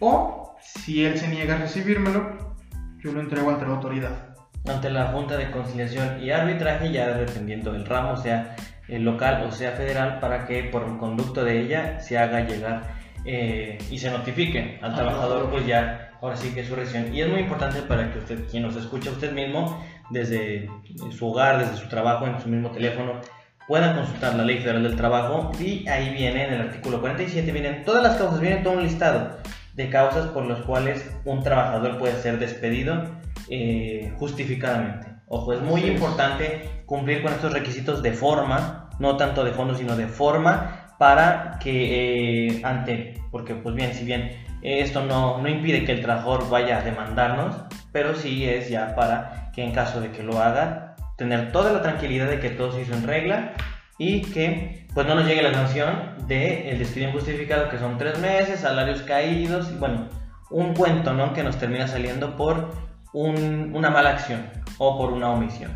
O 0.00 0.56
si 0.60 1.04
él 1.04 1.16
se 1.18 1.28
niega 1.28 1.54
a 1.54 1.58
recibírmelo, 1.58 2.56
yo 3.00 3.12
lo 3.12 3.20
entrego 3.20 3.50
ante 3.50 3.66
la 3.66 3.74
autoridad. 3.74 4.27
Ante 4.70 4.90
la 4.90 5.06
Junta 5.06 5.36
de 5.36 5.50
Conciliación 5.50 6.22
y 6.22 6.30
Arbitraje, 6.30 6.92
ya 6.92 7.08
dependiendo 7.08 7.72
del 7.72 7.86
ramo, 7.86 8.16
sea 8.16 8.56
el 8.88 9.02
local 9.04 9.44
o 9.46 9.52
sea 9.52 9.72
federal, 9.72 10.18
para 10.20 10.46
que 10.46 10.64
por 10.64 10.82
un 10.84 10.98
conducto 10.98 11.44
de 11.44 11.60
ella 11.60 12.00
se 12.00 12.18
haga 12.18 12.40
llegar 12.40 12.82
eh, 13.24 13.78
y 13.90 13.98
se 13.98 14.10
notifique 14.10 14.78
al 14.82 14.94
trabajador, 14.94 15.50
pues 15.50 15.66
ya, 15.66 16.12
ahora 16.20 16.36
sí 16.36 16.50
que 16.54 16.60
es 16.60 16.68
su 16.68 16.74
rescisión. 16.74 17.14
Y 17.14 17.20
es 17.20 17.28
muy 17.28 17.40
importante 17.40 17.82
para 17.82 18.12
que 18.12 18.18
usted, 18.18 18.48
quien 18.50 18.62
nos 18.62 18.76
escucha, 18.76 19.10
usted 19.10 19.32
mismo, 19.32 19.84
desde 20.10 20.68
su 21.10 21.28
hogar, 21.28 21.58
desde 21.58 21.76
su 21.76 21.88
trabajo, 21.88 22.26
en 22.26 22.40
su 22.40 22.48
mismo 22.48 22.70
teléfono, 22.70 23.20
pueda 23.66 23.94
consultar 23.94 24.34
la 24.34 24.44
Ley 24.44 24.58
Federal 24.58 24.82
del 24.82 24.96
Trabajo 24.96 25.52
y 25.60 25.86
ahí 25.88 26.14
viene, 26.14 26.44
en 26.44 26.54
el 26.54 26.60
artículo 26.62 27.00
47, 27.00 27.52
vienen 27.52 27.84
todas 27.84 28.02
las 28.02 28.16
causas, 28.16 28.40
viene 28.40 28.56
todo 28.62 28.74
un 28.74 28.82
listado 28.82 29.36
de 29.74 29.90
causas 29.90 30.26
por 30.28 30.46
las 30.46 30.60
cuales 30.62 31.08
un 31.24 31.42
trabajador 31.42 31.98
puede 31.98 32.14
ser 32.14 32.38
despedido 32.38 33.17
eh, 33.50 34.12
justificadamente. 34.18 35.08
Ojo, 35.26 35.52
es 35.52 35.60
muy 35.60 35.82
importante 35.82 36.82
cumplir 36.86 37.22
con 37.22 37.32
estos 37.32 37.52
requisitos 37.52 38.02
de 38.02 38.12
forma, 38.12 38.90
no 38.98 39.16
tanto 39.16 39.44
de 39.44 39.52
fondo, 39.52 39.74
sino 39.74 39.96
de 39.96 40.06
forma, 40.06 40.94
para 40.98 41.58
que 41.60 42.48
eh, 42.48 42.60
ante, 42.64 43.20
porque 43.30 43.54
pues 43.54 43.74
bien, 43.74 43.94
si 43.94 44.04
bien 44.04 44.32
esto 44.62 45.04
no, 45.04 45.38
no 45.38 45.48
impide 45.48 45.84
que 45.84 45.92
el 45.92 46.02
trabajador 46.02 46.48
vaya 46.50 46.78
a 46.78 46.82
demandarnos, 46.82 47.56
pero 47.92 48.14
sí 48.14 48.48
es 48.48 48.68
ya 48.68 48.94
para 48.94 49.50
que 49.54 49.62
en 49.62 49.72
caso 49.72 50.00
de 50.00 50.10
que 50.10 50.22
lo 50.22 50.40
haga, 50.40 50.96
tener 51.16 51.52
toda 51.52 51.72
la 51.72 51.82
tranquilidad 51.82 52.28
de 52.28 52.40
que 52.40 52.50
todo 52.50 52.72
se 52.72 52.82
hizo 52.82 52.94
en 52.94 53.06
regla 53.06 53.52
y 53.98 54.22
que 54.22 54.86
pues 54.94 55.06
no 55.06 55.14
nos 55.14 55.26
llegue 55.26 55.42
la 55.42 55.52
sanción 55.52 56.14
de 56.26 56.70
el 56.70 56.78
despido 56.78 57.08
injustificado 57.08 57.68
que 57.68 57.78
son 57.78 57.98
tres 57.98 58.18
meses, 58.20 58.60
salarios 58.60 59.02
caídos 59.02 59.70
y 59.72 59.76
bueno, 59.76 60.08
un 60.50 60.74
cuento 60.74 61.12
¿no? 61.12 61.32
que 61.34 61.42
nos 61.42 61.58
termina 61.58 61.88
saliendo 61.88 62.36
por 62.36 62.72
un- 63.12 63.72
una 63.74 63.90
mala 63.90 64.10
acción 64.10 64.46
o 64.78 64.96
por 64.98 65.12
una 65.12 65.30
omisión. 65.30 65.72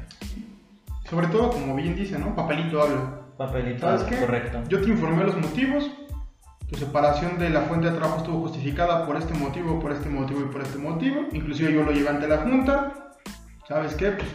Sobre 1.08 1.26
todo, 1.28 1.50
como 1.50 1.74
bien 1.74 1.94
dice, 1.96 2.18
¿no? 2.18 2.34
Papelito 2.34 2.80
habla. 2.82 3.18
Papelito, 3.36 3.80
¿Sabes 3.80 4.02
qué? 4.04 4.16
correcto. 4.16 4.62
Yo 4.68 4.80
te 4.80 4.88
informé 4.88 5.24
los 5.24 5.36
motivos. 5.36 5.90
Tu 6.70 6.78
separación 6.78 7.38
de 7.38 7.50
la 7.50 7.62
fuente 7.62 7.90
de 7.90 7.96
trabajo 7.98 8.18
estuvo 8.18 8.40
justificada 8.42 9.04
por 9.04 9.16
este 9.16 9.34
motivo, 9.34 9.78
por 9.78 9.92
este 9.92 10.08
motivo 10.08 10.40
y 10.40 10.44
por 10.52 10.62
este 10.62 10.78
motivo. 10.78 11.22
Inclusive 11.32 11.72
yo 11.72 11.82
lo 11.82 11.92
llevé 11.92 12.08
ante 12.08 12.28
la 12.28 12.38
junta. 12.38 12.92
¿Sabes 13.68 13.94
qué? 13.94 14.12
Pues 14.12 14.28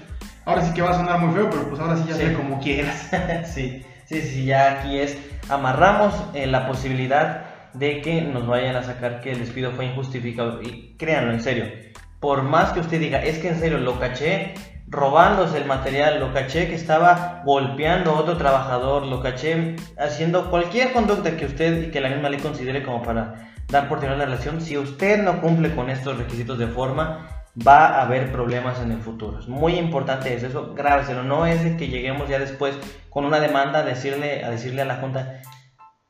ahora 0.46 0.64
sí 0.64 0.74
que 0.74 0.82
va 0.84 0.92
a 0.92 0.94
sonar 0.98 1.20
muy 1.20 1.34
feo, 1.34 1.50
pero 1.50 1.68
pues 1.68 1.80
ahora 1.82 1.98
sí 1.98 2.04
ya 2.08 2.16
Sí. 2.16 2.22
sé 2.28 2.34
como 2.34 2.60
quieras. 2.60 3.10
sí, 3.54 3.84
sí, 4.06 4.22
sí, 4.22 4.46
ya 4.46 4.80
aquí 4.80 5.00
es, 5.00 5.18
amarramos 5.50 6.14
eh, 6.36 6.46
la 6.46 6.68
posibilidad 6.68 7.46
de 7.74 8.02
que 8.02 8.22
nos 8.22 8.46
vayan 8.46 8.76
a 8.76 8.84
sacar 8.84 9.22
que 9.22 9.32
el 9.32 9.40
despido 9.40 9.72
fue 9.72 9.86
injustificado. 9.86 10.62
Y 10.62 10.96
créanlo, 10.98 11.32
en 11.34 11.42
serio, 11.42 11.66
por 12.20 12.44
más 12.44 12.72
que 12.72 12.80
usted 12.80 13.00
diga, 13.00 13.24
es 13.24 13.40
que 13.40 13.50
en 13.50 13.60
serio 13.60 13.78
lo 13.78 14.00
caché 14.00 14.54
robándose 14.90 15.58
el 15.58 15.66
material, 15.66 16.20
lo 16.20 16.34
caché 16.34 16.68
que 16.68 16.76
estaba 16.76 17.42
golpeando 17.46 18.12
a 18.12 18.20
otro 18.20 18.38
trabajador, 18.38 19.06
lo 19.06 19.22
caché 19.22 19.76
haciendo 19.98 20.50
cualquier 20.50 20.94
conducta 20.94 21.36
que 21.36 21.46
usted 21.46 21.88
y 21.88 21.92
que 21.92 22.00
la 22.00 22.10
misma 22.10 22.30
ley 22.30 22.40
considere 22.40 22.84
como 22.84 23.02
para 23.02 23.52
dar 23.68 23.90
por 23.90 24.00
terminada 24.00 24.26
la 24.26 24.32
relación, 24.32 24.62
si 24.62 24.78
usted 24.78 25.22
no 25.24 25.42
cumple 25.42 25.76
con 25.76 25.90
estos 25.90 26.18
requisitos 26.18 26.58
de 26.58 26.68
forma, 26.68 27.28
va 27.66 27.88
a 27.88 28.02
haber 28.04 28.32
problemas 28.32 28.80
en 28.80 28.92
el 28.92 29.00
futuro. 29.00 29.40
Es 29.40 29.48
muy 29.48 29.74
importante 29.74 30.34
eso, 30.34 30.48
eso 30.48 30.74
grábeselo. 30.74 31.24
No 31.24 31.46
es 31.46 31.64
de 31.64 31.76
que 31.76 31.88
lleguemos 31.88 32.30
ya 32.30 32.40
después 32.40 32.78
con 33.10 33.26
una 33.26 33.40
demanda 33.40 33.80
a 33.80 33.84
decirle 33.84 34.44
a, 34.44 34.52
decirle 34.52 34.84
a 34.84 34.86
la 34.86 34.98
Junta, 34.98 35.42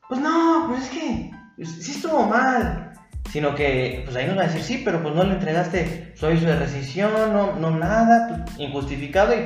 pues 0.08 0.20
no, 0.20 0.66
pues 0.68 0.84
es 0.84 0.90
que 0.90 1.30
sí 1.64 1.92
estuvo 1.92 2.26
mal. 2.26 2.87
Sino 3.30 3.54
que 3.54 4.02
pues 4.04 4.16
ahí 4.16 4.26
nos 4.26 4.38
va 4.38 4.42
a 4.42 4.46
decir, 4.46 4.62
sí, 4.62 4.82
pero 4.84 5.02
pues 5.02 5.14
no 5.14 5.24
le 5.24 5.34
entregaste 5.34 6.12
su 6.16 6.26
aviso 6.26 6.46
de 6.46 6.56
rescisión, 6.56 7.12
no, 7.32 7.56
no 7.56 7.70
nada, 7.70 8.44
injustificado 8.56 9.34
y 9.34 9.44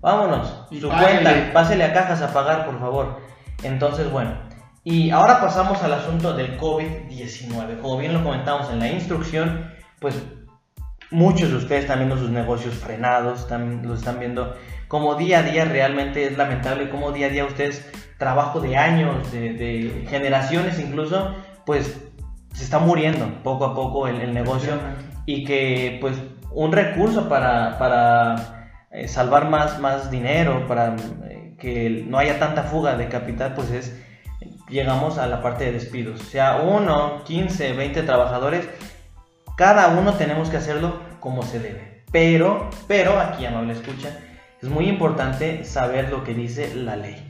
vámonos. 0.00 0.66
Y 0.70 0.80
su 0.80 0.88
cuenta, 0.88 1.50
pásele 1.52 1.84
a 1.84 1.92
cajas 1.92 2.22
a 2.22 2.32
pagar, 2.32 2.64
por 2.64 2.78
favor. 2.78 3.20
Entonces, 3.62 4.10
bueno. 4.10 4.32
Y 4.84 5.10
ahora 5.10 5.40
pasamos 5.40 5.82
al 5.82 5.92
asunto 5.92 6.34
del 6.34 6.58
COVID-19. 6.58 7.80
Como 7.80 7.98
bien 7.98 8.14
lo 8.14 8.22
comentamos 8.22 8.70
en 8.70 8.78
la 8.78 8.88
instrucción, 8.88 9.70
pues 10.00 10.22
muchos 11.10 11.50
de 11.50 11.56
ustedes 11.56 11.82
están 11.82 11.98
viendo 11.98 12.16
sus 12.16 12.30
negocios 12.30 12.74
frenados, 12.74 13.40
están, 13.40 13.86
los 13.86 13.98
están 13.98 14.20
viendo 14.20 14.54
como 14.88 15.14
día 15.16 15.40
a 15.40 15.42
día 15.42 15.64
realmente 15.66 16.24
es 16.24 16.36
lamentable, 16.36 16.88
como 16.88 17.12
día 17.12 17.26
a 17.26 17.30
día 17.30 17.44
ustedes, 17.44 17.86
trabajo 18.18 18.60
de 18.60 18.76
años, 18.76 19.30
de, 19.30 19.52
de 19.52 20.06
generaciones 20.08 20.78
incluso, 20.78 21.34
pues 21.66 22.07
se 22.58 22.64
está 22.64 22.80
muriendo 22.80 23.40
poco 23.44 23.66
a 23.66 23.74
poco 23.76 24.08
el, 24.08 24.20
el 24.20 24.34
negocio 24.34 24.72
y 25.26 25.44
que 25.44 25.98
pues 26.00 26.16
un 26.50 26.72
recurso 26.72 27.28
para, 27.28 27.78
para 27.78 28.80
eh, 28.90 29.06
salvar 29.06 29.48
más, 29.48 29.78
más 29.78 30.10
dinero, 30.10 30.66
para 30.66 30.96
eh, 31.28 31.54
que 31.56 32.04
no 32.08 32.18
haya 32.18 32.40
tanta 32.40 32.64
fuga 32.64 32.96
de 32.96 33.06
capital, 33.08 33.54
pues 33.54 33.70
es, 33.70 33.96
llegamos 34.68 35.18
a 35.18 35.28
la 35.28 35.40
parte 35.40 35.66
de 35.66 35.72
despidos. 35.72 36.20
O 36.20 36.24
sea, 36.24 36.56
uno, 36.56 37.22
15, 37.22 37.74
20 37.74 38.02
trabajadores, 38.02 38.68
cada 39.56 39.96
uno 39.96 40.14
tenemos 40.14 40.50
que 40.50 40.56
hacerlo 40.56 40.98
como 41.20 41.44
se 41.44 41.60
debe. 41.60 42.02
Pero, 42.10 42.70
pero, 42.88 43.20
aquí 43.20 43.46
amable 43.46 43.74
escucha, 43.74 44.08
es 44.60 44.68
muy 44.68 44.88
importante 44.88 45.64
saber 45.64 46.10
lo 46.10 46.24
que 46.24 46.34
dice 46.34 46.74
la 46.74 46.96
ley. 46.96 47.24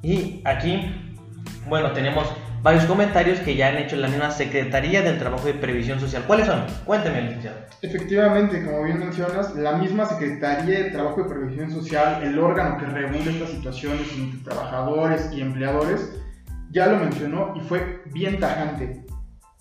Y 0.00 0.40
aquí, 0.46 1.20
bueno, 1.68 1.90
tenemos 1.90 2.32
varios 2.62 2.84
comentarios 2.84 3.38
que 3.40 3.56
ya 3.56 3.68
han 3.68 3.78
hecho 3.78 3.96
la 3.96 4.08
misma 4.08 4.30
Secretaría 4.30 5.02
del 5.02 5.18
Trabajo 5.18 5.48
y 5.48 5.54
Previsión 5.54 5.98
Social. 5.98 6.24
¿Cuáles 6.26 6.46
son? 6.46 6.64
Cuénteme, 6.84 7.22
licenciado. 7.22 7.58
Efectivamente, 7.82 8.64
como 8.64 8.84
bien 8.84 8.98
mencionas, 8.98 9.54
la 9.56 9.72
misma 9.72 10.06
Secretaría 10.06 10.84
de 10.84 10.90
Trabajo 10.90 11.22
y 11.22 11.28
Previsión 11.28 11.70
Social, 11.70 12.22
el 12.22 12.38
órgano 12.38 12.78
que 12.78 12.86
regula 12.86 13.30
estas 13.30 13.50
situaciones 13.50 14.12
entre 14.16 14.40
trabajadores 14.40 15.30
y 15.32 15.40
empleadores, 15.40 16.12
ya 16.70 16.86
lo 16.86 16.98
mencionó 16.98 17.54
y 17.56 17.60
fue 17.60 18.02
bien 18.12 18.38
tajante. 18.38 19.04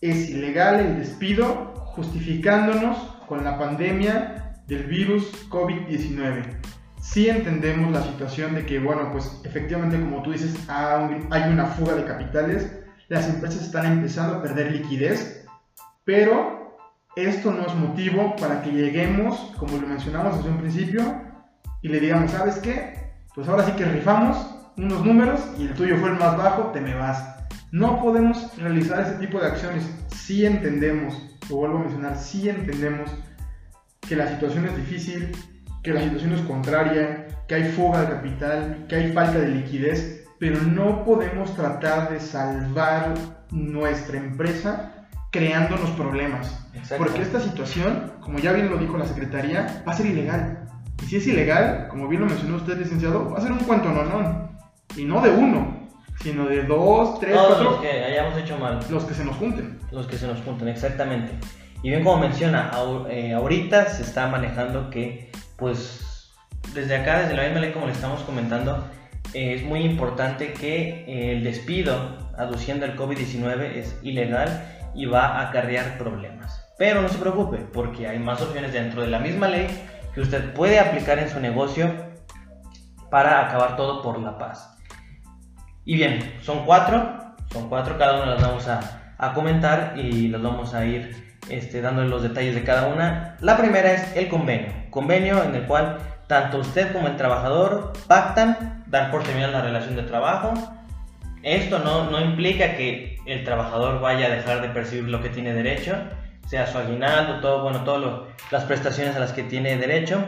Es 0.01 0.29
ilegal 0.29 0.79
el 0.79 1.00
despido 1.00 1.74
justificándonos 1.96 2.98
con 3.27 3.44
la 3.44 3.58
pandemia 3.58 4.56
del 4.68 4.84
virus 4.84 5.50
COVID-19. 5.50 6.44
Sí 7.01 7.29
entendemos 7.29 7.91
la 7.91 8.03
situación 8.03 8.56
de 8.56 8.65
que, 8.65 8.77
bueno, 8.77 9.10
pues 9.12 9.41
efectivamente, 9.44 10.00
como 10.00 10.22
tú 10.22 10.32
dices, 10.32 10.56
hay 10.68 11.50
una 11.51 11.65
fuga 11.65 11.96
de 11.96 12.03
capitales, 12.03 12.78
las 13.10 13.28
empresas 13.28 13.63
están 13.63 13.92
empezando 13.92 14.36
a 14.36 14.42
perder 14.42 14.72
liquidez, 14.72 15.46
pero 16.06 16.78
esto 17.16 17.51
no 17.51 17.66
es 17.66 17.74
motivo 17.75 18.36
para 18.36 18.62
que 18.62 18.72
lleguemos, 18.72 19.51
como 19.58 19.78
lo 19.78 19.88
mencionamos 19.88 20.38
desde 20.38 20.50
un 20.50 20.60
principio, 20.60 21.01
y 21.82 21.89
le 21.89 22.00
digamos, 22.00 22.32
¿sabes 22.32 22.58
qué? 22.58 23.12
Pues 23.34 23.48
ahora 23.48 23.66
sí 23.66 23.72
que 23.74 23.86
rifamos 23.86 24.38
unos 24.78 25.04
números 25.04 25.42
y 25.58 25.63
el 25.63 25.74
tuyo 25.74 25.98
fue 25.98 26.10
el 26.10 26.20
más 26.20 26.38
bajo, 26.38 26.72
te 26.72 26.82
me 26.82 26.94
vas. 26.96 27.36
No 27.72 28.01
podemos 28.01 28.56
realizar 28.58 29.01
ese 29.01 29.13
tipo 29.13 29.39
de 29.39 29.48
acciones. 29.48 29.84
Si 30.16 30.46
entendemos, 30.46 31.16
lo 31.50 31.58
vuelvo 31.58 31.78
a 31.78 31.82
mencionar, 31.82 32.18
si 32.18 32.50
entendemos 32.50 33.12
que 34.08 34.16
la 34.16 34.28
situación 34.28 34.66
es 34.66 34.75
difícil, 34.78 35.32
que 35.84 35.94
la 35.94 36.01
situación 36.01 36.34
es 36.34 36.42
contraria, 36.42 37.28
que 37.48 37.56
hay 37.56 37.72
fuga 37.72 38.01
de 38.01 38.08
capital, 38.08 38.86
que 38.88 38.96
hay 38.96 39.12
falta 39.13 39.39
de 39.39 39.50
liquidez, 39.50 40.18
pero 40.39 40.62
no 40.62 41.03
podemos 41.03 41.53
tratar 41.55 42.10
de 42.10 42.19
salvar 42.19 43.13
nuestra 43.51 44.17
empresa 44.17 44.93
creándonos 45.31 45.89
problemas. 45.91 46.65
Porque 46.98 47.22
esta 47.22 47.39
situación, 47.39 48.13
como 48.22 48.39
ya 48.39 48.53
bien 48.53 48.69
lo 48.69 48.77
dijo 48.77 48.98
la 48.98 49.05
Secretaría, 49.05 49.84
va 49.88 49.91
a 49.91 49.96
ser 49.96 50.08
ilegal. 50.08 50.65
Y 51.03 51.05
si 51.05 51.17
es 51.17 51.27
ilegal, 51.27 51.88
como 51.89 52.08
bien 52.08 52.22
lo 52.22 52.27
mencionó 52.27 52.55
usted, 52.55 52.77
licenciado, 52.77 53.29
va 53.29 53.38
a 53.38 53.41
ser 53.41 53.51
un 53.51 53.60
cuento 53.60 53.89
no, 53.89 54.03
no. 54.03 54.50
Y 54.96 55.05
no 55.05 55.22
de 55.22 55.29
uno, 55.29 55.88
sino 56.22 56.46
de 56.46 56.63
dos, 56.63 57.19
tres, 57.19 57.36
Todos 57.36 57.63
los 57.63 57.81
que 57.81 57.89
hayamos 57.89 58.38
hecho 58.38 58.58
mal. 58.58 58.79
Los 58.89 59.03
que 59.03 59.13
se 59.13 59.25
nos 59.25 59.36
junten. 59.36 59.77
Los 59.91 60.08
que 60.08 60.17
se 60.17 60.27
nos 60.27 60.41
junten, 60.41 60.67
exactamente. 60.67 61.34
Y 61.84 61.89
bien 61.89 62.03
como 62.03 62.17
menciona, 62.17 62.72
eh, 63.10 63.34
ahorita 63.34 63.89
se 63.89 64.03
está 64.03 64.27
manejando 64.27 64.89
que, 64.89 65.31
pues, 65.58 66.31
desde 66.74 66.96
acá, 66.96 67.22
desde 67.22 67.36
la 67.36 67.43
misma 67.43 67.60
ley 67.60 67.72
como 67.72 67.86
le 67.86 67.93
estamos 67.93 68.22
comentando, 68.22 68.86
es 69.33 69.63
muy 69.63 69.81
importante 69.81 70.53
que 70.53 71.05
eh, 71.07 71.33
el 71.33 71.43
despido 71.43 72.17
aduciendo 72.38 72.86
el 72.86 72.95
COVID-19 72.95 73.75
es 73.75 73.98
ilegal 74.01 74.65
y 74.95 75.05
va 75.05 75.27
a 75.27 75.50
acarrear 75.50 75.98
problemas. 75.98 76.65
Pero 76.77 77.01
no 77.01 77.09
se 77.09 77.17
preocupe, 77.17 77.57
porque 77.57 78.07
hay 78.07 78.19
más 78.19 78.41
opciones 78.41 78.74
dentro 78.74 79.01
de 79.01 79.07
la 79.07 79.19
misma 79.19 79.48
ley 79.48 79.67
que 80.13 80.21
usted 80.21 80.53
puede 80.53 80.79
aplicar 80.79 81.19
en 81.19 81.29
su 81.29 81.39
negocio 81.39 81.93
para 83.12 83.48
acabar 83.48 83.75
todo 83.75 84.01
por 84.01 84.19
la 84.19 84.38
paz. 84.38 84.77
Y 85.86 85.95
bien, 85.95 86.38
son 86.41 86.65
cuatro, 86.65 87.36
son 87.51 87.69
cuatro, 87.69 87.98
cada 87.98 88.21
una 88.21 88.33
las 88.33 88.41
vamos 88.41 88.67
a, 88.67 89.13
a 89.17 89.33
comentar 89.33 89.95
y 89.98 90.27
las 90.29 90.41
vamos 90.41 90.74
a 90.74 90.86
ir 90.86 91.38
este, 91.50 91.81
dándole 91.81 92.09
los 92.09 92.24
detalles 92.24 92.55
de 92.55 92.63
cada 92.63 92.88
una. 92.88 93.38
La 93.41 93.57
primera 93.57 93.91
es 93.91 94.15
el 94.15 94.29
convenio, 94.29 94.71
convenio 94.89 95.43
en 95.43 95.55
el 95.55 95.63
cual 95.63 95.98
tanto 96.27 96.59
usted 96.59 96.93
como 96.93 97.07
el 97.07 97.17
trabajador 97.17 97.93
pactan 98.07 98.78
dar 98.89 99.12
por 99.12 99.24
terminar 99.24 99.50
la 99.50 99.62
relación 99.62 99.96
de 99.96 100.03
trabajo. 100.03 100.53
Esto 101.43 101.79
no, 101.79 102.10
no 102.10 102.19
implica 102.19 102.75
que 102.75 103.17
el 103.25 103.43
trabajador 103.43 104.01
vaya 104.01 104.27
a 104.27 104.29
dejar 104.29 104.62
de 104.62 104.69
percibir 104.69 105.10
lo 105.10 105.22
que 105.22 105.29
tiene 105.29 105.53
derecho, 105.53 105.96
sea 106.48 106.67
su 106.67 106.77
aguinaldo, 106.77 107.39
todo, 107.39 107.63
bueno, 107.63 107.84
todas 107.84 108.27
las 108.51 108.63
prestaciones 108.65 109.15
a 109.15 109.19
las 109.19 109.31
que 109.31 109.43
tiene 109.43 109.77
derecho. 109.77 110.19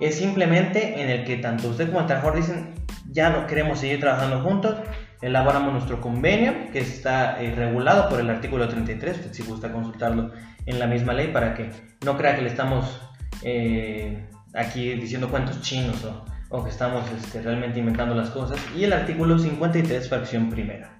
Es 0.00 0.18
simplemente 0.18 1.00
en 1.00 1.08
el 1.08 1.24
que 1.24 1.36
tanto 1.36 1.68
usted 1.68 1.86
como 1.86 2.00
el 2.00 2.06
trabajador 2.06 2.36
dicen, 2.36 2.74
ya 3.10 3.30
no 3.30 3.46
queremos 3.46 3.80
seguir 3.80 4.00
trabajando 4.00 4.40
juntos, 4.42 4.76
elaboramos 5.22 5.72
nuestro 5.72 6.00
convenio 6.00 6.70
que 6.72 6.80
está 6.80 7.42
eh, 7.42 7.52
regulado 7.54 8.08
por 8.08 8.20
el 8.20 8.30
artículo 8.30 8.68
33, 8.68 9.16
usted 9.16 9.32
si 9.32 9.42
gusta 9.42 9.72
consultarlo 9.72 10.30
en 10.66 10.78
la 10.78 10.86
misma 10.86 11.14
ley 11.14 11.28
para 11.28 11.54
que 11.54 11.70
no 12.04 12.16
crea 12.16 12.36
que 12.36 12.42
le 12.42 12.48
estamos 12.48 13.00
eh, 13.42 14.28
aquí 14.54 14.92
diciendo 14.94 15.28
cuentos 15.30 15.60
chinos 15.62 16.04
o, 16.04 16.24
que 16.50 16.70
estamos 16.70 17.04
este, 17.10 17.42
realmente 17.42 17.78
inventando 17.78 18.14
las 18.14 18.30
cosas, 18.30 18.58
y 18.76 18.84
el 18.84 18.92
artículo 18.92 19.38
53, 19.38 20.08
fracción 20.08 20.50
primera, 20.50 20.98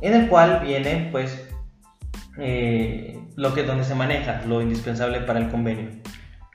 en 0.00 0.14
el 0.14 0.28
cual 0.28 0.60
viene 0.64 1.08
pues 1.10 1.48
eh, 2.38 3.18
lo 3.36 3.52
que 3.52 3.64
donde 3.64 3.84
se 3.84 3.94
maneja 3.94 4.42
lo 4.46 4.62
indispensable 4.62 5.20
para 5.20 5.40
el 5.40 5.48
convenio. 5.48 5.90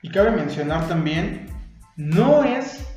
Y 0.02 0.10
cabe 0.10 0.30
mencionar 0.30 0.88
también, 0.88 1.46
no 1.96 2.42
es 2.42 2.88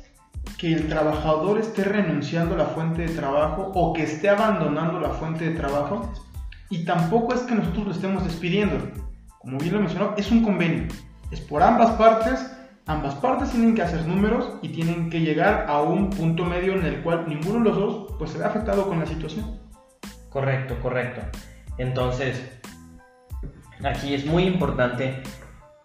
que 0.58 0.72
el 0.72 0.88
trabajador 0.88 1.58
esté 1.58 1.84
renunciando 1.84 2.54
a 2.54 2.58
la 2.58 2.66
fuente 2.66 3.02
de 3.02 3.14
trabajo 3.14 3.70
o 3.74 3.92
que 3.92 4.04
esté 4.04 4.30
abandonando 4.30 4.98
la 4.98 5.10
fuente 5.10 5.50
de 5.50 5.56
trabajo, 5.56 6.12
y 6.70 6.84
tampoco 6.84 7.34
es 7.34 7.42
que 7.42 7.54
nosotros 7.54 7.86
lo 7.86 7.92
estemos 7.92 8.24
despidiendo. 8.24 8.90
Como 9.38 9.58
bien 9.58 9.74
lo 9.74 9.80
mencionó, 9.80 10.14
es 10.16 10.30
un 10.32 10.42
convenio. 10.42 10.88
Es 11.30 11.40
por 11.40 11.62
ambas 11.62 11.92
partes 11.92 12.55
Ambas 12.88 13.16
partes 13.16 13.50
tienen 13.50 13.74
que 13.74 13.82
hacer 13.82 14.06
números 14.06 14.58
y 14.62 14.68
tienen 14.68 15.10
que 15.10 15.20
llegar 15.20 15.66
a 15.68 15.82
un 15.82 16.08
punto 16.08 16.44
medio 16.44 16.72
en 16.74 16.86
el 16.86 17.02
cual 17.02 17.24
ninguno 17.28 17.58
de 17.58 17.64
los 17.64 17.76
dos 17.76 18.14
pues, 18.16 18.30
se 18.30 18.38
ve 18.38 18.44
afectado 18.44 18.86
con 18.86 19.00
la 19.00 19.06
situación. 19.06 19.58
Correcto, 20.30 20.76
correcto. 20.80 21.20
Entonces, 21.78 22.48
aquí 23.84 24.14
es 24.14 24.24
muy 24.24 24.44
importante 24.44 25.20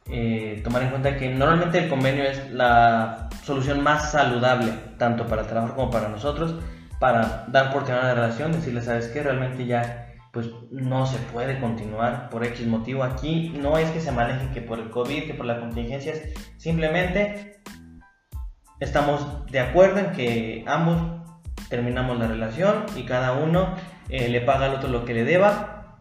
eh, 0.09 0.61
tomar 0.63 0.83
en 0.83 0.89
cuenta 0.91 1.17
que 1.17 1.29
normalmente 1.29 1.79
el 1.79 1.89
convenio 1.89 2.23
es 2.23 2.51
la 2.51 3.29
solución 3.43 3.81
más 3.81 4.11
saludable, 4.11 4.71
tanto 4.99 5.25
para 5.25 5.41
el 5.41 5.47
trabajador 5.47 5.75
como 5.75 5.89
para 5.89 6.07
nosotros, 6.07 6.55
para 6.99 7.45
dar 7.47 7.73
por 7.73 7.83
terminada 7.83 8.13
la 8.13 8.21
relación, 8.21 8.51
decirle, 8.51 8.81
sabes 8.81 9.07
que 9.07 9.23
realmente 9.23 9.65
ya 9.65 10.10
pues 10.31 10.47
no 10.71 11.05
se 11.05 11.17
puede 11.17 11.59
continuar 11.59 12.29
por 12.29 12.45
X 12.45 12.65
motivo. 12.65 13.03
Aquí 13.03 13.53
no 13.59 13.77
es 13.77 13.89
que 13.91 13.99
se 13.99 14.11
maneje 14.11 14.49
que 14.53 14.61
por 14.61 14.79
el 14.79 14.89
COVID, 14.89 15.25
que 15.25 15.33
por 15.33 15.45
las 15.45 15.59
contingencias, 15.59 16.21
simplemente 16.57 17.57
estamos 18.79 19.45
de 19.51 19.59
acuerdo 19.59 19.99
en 19.99 20.11
que 20.11 20.63
ambos 20.67 21.21
terminamos 21.69 22.17
la 22.17 22.27
relación 22.27 22.85
y 22.95 23.03
cada 23.03 23.33
uno 23.33 23.75
eh, 24.09 24.29
le 24.29 24.41
paga 24.41 24.65
al 24.65 24.75
otro 24.75 24.89
lo 24.89 25.05
que 25.05 25.13
le 25.13 25.23
deba 25.23 25.97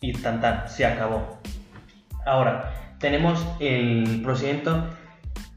y 0.00 0.12
tan 0.12 0.40
tan, 0.40 0.68
se 0.68 0.86
acabó. 0.86 1.40
Ahora, 2.24 2.96
tenemos 2.98 3.46
el 3.60 4.20
procedimiento 4.22 4.88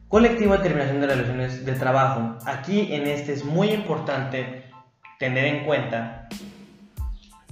colectivo 0.07 0.57
de 0.57 0.63
terminación 0.63 1.01
de 1.01 1.07
relaciones 1.07 1.65
de 1.65 1.73
trabajo. 1.73 2.37
Aquí 2.45 2.93
en 2.93 3.07
este 3.07 3.33
es 3.33 3.45
muy 3.45 3.69
importante 3.69 4.65
tener 5.19 5.45
en 5.45 5.65
cuenta 5.65 6.27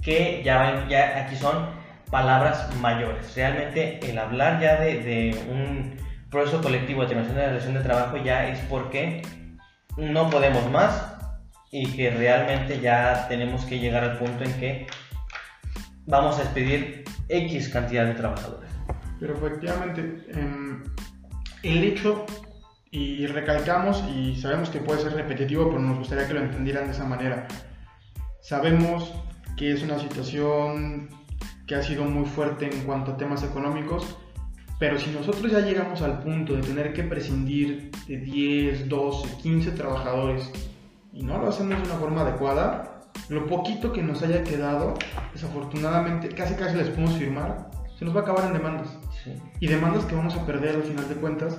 que 0.02 0.42
ya, 0.44 0.86
ya 0.88 1.24
aquí 1.24 1.36
son 1.36 1.68
palabras 2.10 2.74
mayores. 2.76 3.34
Realmente 3.34 4.00
el 4.08 4.18
hablar 4.18 4.60
ya 4.60 4.80
de, 4.80 5.38
un 5.50 5.96
proceso 6.30 6.60
colectivo 6.62 7.02
de 7.02 7.08
terminación 7.08 7.36
de 7.36 7.42
la 7.42 7.48
relación 7.48 7.74
de 7.74 7.80
trabajo 7.80 8.16
ya 8.18 8.48
es 8.48 8.58
porque 8.68 9.22
no 9.96 10.30
podemos 10.30 10.70
más 10.70 11.14
y 11.70 11.86
que 11.92 12.10
realmente 12.10 12.80
ya 12.80 13.26
tenemos 13.28 13.64
que 13.64 13.78
llegar 13.78 14.04
al 14.04 14.18
punto 14.18 14.44
en 14.44 14.52
que 14.54 14.86
vamos 16.06 16.38
a 16.38 16.44
despedir 16.44 17.04
X 17.28 17.68
cantidad 17.68 18.06
de 18.06 18.14
trabajadores. 18.14 18.70
Pero 19.20 19.34
efectivamente, 19.34 20.00
em, 20.32 20.84
el 21.62 21.84
hecho, 21.84 22.24
y 22.90 23.26
recalcamos, 23.26 24.02
y 24.14 24.36
sabemos 24.36 24.70
que 24.70 24.78
puede 24.78 25.02
ser 25.02 25.12
repetitivo, 25.12 25.68
pero 25.68 25.80
nos 25.80 25.98
gustaría 25.98 26.26
que 26.26 26.34
lo 26.34 26.40
entendieran 26.40 26.86
de 26.86 26.92
esa 26.92 27.04
manera. 27.04 27.46
Sabemos 28.40 29.12
que 29.58 29.72
es 29.72 29.82
una 29.82 29.98
situación 29.98 31.08
que 31.66 31.74
ha 31.74 31.82
sido 31.82 32.04
muy 32.04 32.24
fuerte 32.24 32.70
en 32.72 32.84
cuanto 32.84 33.12
a 33.12 33.16
temas 33.16 33.42
económicos, 33.42 34.16
pero 34.78 34.98
si 34.98 35.10
nosotros 35.10 35.50
ya 35.50 35.60
llegamos 35.60 36.00
al 36.02 36.20
punto 36.20 36.54
de 36.54 36.62
tener 36.62 36.92
que 36.92 37.02
prescindir 37.02 37.90
de 38.06 38.18
10, 38.18 38.88
12, 38.88 39.36
15 39.42 39.72
trabajadores 39.72 40.50
y 41.12 41.24
no 41.24 41.38
lo 41.38 41.48
hacemos 41.48 41.76
de 41.76 41.82
una 41.90 41.98
forma 41.98 42.20
adecuada, 42.20 43.02
lo 43.28 43.46
poquito 43.46 43.92
que 43.92 44.02
nos 44.02 44.22
haya 44.22 44.44
quedado, 44.44 44.94
desafortunadamente, 45.32 46.28
casi 46.28 46.54
casi 46.54 46.76
les 46.76 46.88
podemos 46.88 47.16
firmar, 47.16 47.68
se 47.98 48.04
nos 48.04 48.14
va 48.14 48.20
a 48.20 48.22
acabar 48.22 48.46
en 48.46 48.52
demandas. 48.52 48.96
Y 49.60 49.66
demandas 49.66 50.04
que 50.04 50.14
vamos 50.14 50.36
a 50.36 50.46
perder 50.46 50.76
al 50.76 50.84
final 50.84 51.08
de 51.08 51.16
cuentas, 51.16 51.58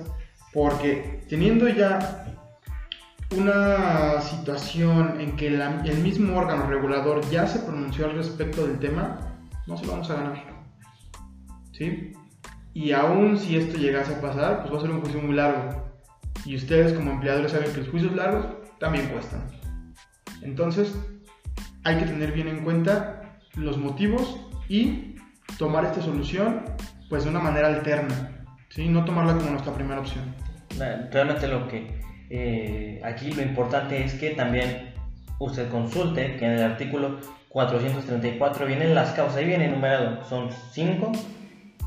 porque 0.54 1.22
teniendo 1.28 1.68
ya 1.68 2.39
una 3.36 4.20
situación 4.20 5.20
en 5.20 5.36
que 5.36 5.48
el 5.48 5.98
mismo 5.98 6.36
órgano 6.36 6.66
regulador 6.66 7.20
ya 7.30 7.46
se 7.46 7.60
pronunció 7.60 8.06
al 8.06 8.16
respecto 8.16 8.66
del 8.66 8.78
tema, 8.78 9.18
no 9.66 9.76
se 9.76 9.86
lo 9.86 9.92
vamos 9.92 10.10
a 10.10 10.14
ganar. 10.14 10.64
¿Sí? 11.72 12.12
Y 12.74 12.92
aún 12.92 13.38
si 13.38 13.56
esto 13.56 13.78
llegase 13.78 14.14
a 14.14 14.20
pasar, 14.20 14.60
pues 14.60 14.72
va 14.72 14.78
a 14.78 14.80
ser 14.80 14.90
un 14.90 15.00
juicio 15.00 15.20
muy 15.20 15.34
largo. 15.34 15.90
Y 16.44 16.56
ustedes 16.56 16.92
como 16.92 17.12
empleadores 17.12 17.52
saben 17.52 17.72
que 17.72 17.78
los 17.78 17.88
juicios 17.88 18.14
largos 18.14 18.46
también 18.78 19.06
cuestan. 19.08 19.46
Entonces, 20.42 20.94
hay 21.84 21.98
que 21.98 22.06
tener 22.06 22.32
bien 22.32 22.48
en 22.48 22.64
cuenta 22.64 23.38
los 23.54 23.78
motivos 23.78 24.40
y 24.68 25.16
tomar 25.58 25.84
esta 25.84 26.02
solución 26.02 26.64
pues 27.08 27.24
de 27.24 27.30
una 27.30 27.40
manera 27.40 27.68
alterna, 27.68 28.46
¿sí? 28.68 28.88
no 28.88 29.04
tomarla 29.04 29.34
como 29.36 29.50
nuestra 29.50 29.74
primera 29.74 30.00
opción. 30.00 30.34
Realmente 30.78 31.48
lo 31.48 31.66
que 31.66 31.99
eh, 32.30 33.00
aquí 33.04 33.32
lo 33.32 33.42
importante 33.42 34.04
es 34.04 34.14
que 34.14 34.30
también 34.30 34.94
usted 35.40 35.68
consulte 35.68 36.36
que 36.36 36.46
en 36.46 36.52
el 36.52 36.62
artículo 36.62 37.18
434 37.48 38.66
vienen 38.66 38.94
las 38.94 39.10
causas, 39.10 39.38
ahí 39.38 39.46
viene 39.46 39.64
enumerado, 39.64 40.24
son 40.24 40.50
cinco 40.70 41.10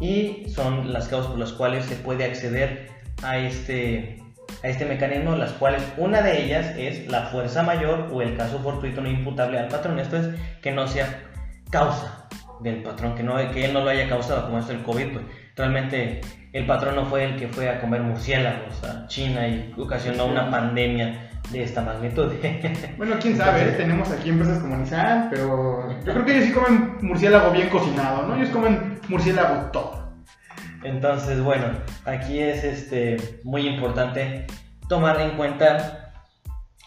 y 0.02 0.50
son 0.50 0.92
las 0.92 1.08
causas 1.08 1.32
por 1.32 1.40
las 1.40 1.54
cuales 1.54 1.86
se 1.86 1.96
puede 1.96 2.26
acceder 2.26 2.90
a 3.22 3.38
este, 3.38 4.22
a 4.64 4.68
este 4.68 4.86
mecanismo, 4.86 5.36
las 5.38 5.54
cuales 5.54 5.82
una 5.98 6.22
de 6.22 6.44
ellas 6.44 6.76
es 6.78 7.08
la 7.10 7.28
fuerza 7.28 7.64
mayor 7.64 8.10
o 8.12 8.22
el 8.22 8.36
caso 8.36 8.60
fortuito 8.60 9.00
no 9.00 9.10
imputable 9.10 9.58
al 9.58 9.70
patrón, 9.70 9.98
esto 10.00 10.18
es 10.18 10.28
que 10.62 10.72
no 10.72 10.88
sea 10.88 11.22
causa 11.70 12.28
del 12.60 12.84
patrón, 12.84 13.16
que, 13.16 13.24
no, 13.24 13.36
que 13.52 13.64
él 13.64 13.72
no 13.72 13.82
lo 13.82 13.90
haya 13.90 14.10
causado, 14.10 14.46
como 14.46 14.60
esto 14.60 14.74
el 14.74 14.84
COVID, 14.84 15.14
pues 15.14 15.26
realmente 15.56 16.22
el 16.54 16.66
patrón 16.66 16.96
no 16.96 17.06
fue 17.06 17.26
el 17.26 17.36
que 17.36 17.48
fue 17.48 17.70
a 17.70 17.82
comer 17.82 18.02
murciélagos 18.02 18.84
a 18.84 19.08
China 19.08 19.48
y 19.48 19.74
ocasionó 19.78 20.28
una 20.28 20.50
pandemia 20.50 21.32
de 21.52 21.64
esta 21.64 21.82
magnitud. 21.82 22.32
bueno, 22.98 23.16
quién 23.22 23.38
sabe, 23.38 23.64
tenemos 23.72 24.12
aquí 24.12 24.30
empresas 24.30 24.60
como 24.60 24.78
Nissan, 24.78 25.30
pero 25.30 25.92
yo 26.06 26.14
creo 26.14 26.26
que 26.26 26.36
ellos 26.36 26.46
sí 26.46 26.52
comen 26.54 26.98
murciélago 27.02 27.52
bien 27.52 27.70
cocinado, 27.70 28.28
¿no? 28.28 28.36
Ellos 28.36 28.50
comen 28.50 29.00
murciélago 29.10 29.72
todo. 29.72 30.14
Entonces, 30.84 31.42
bueno, 31.42 31.68
aquí 32.06 32.40
es 32.40 32.64
este, 32.64 33.40
muy 33.44 33.68
importante 33.68 34.46
tomar 34.90 35.20
en 35.22 35.32
cuenta 35.32 36.14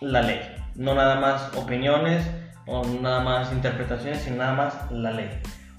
la 0.00 0.22
ley, 0.22 0.40
no 0.74 0.94
nada 0.94 1.18
más 1.18 1.56
opiniones 1.56 2.22
o 2.66 2.84
nada 2.84 3.20
más 3.20 3.52
interpretaciones, 3.52 4.20
sino 4.20 4.36
nada 4.36 4.52
más 4.52 4.90
la 4.90 5.12
ley. 5.12 5.30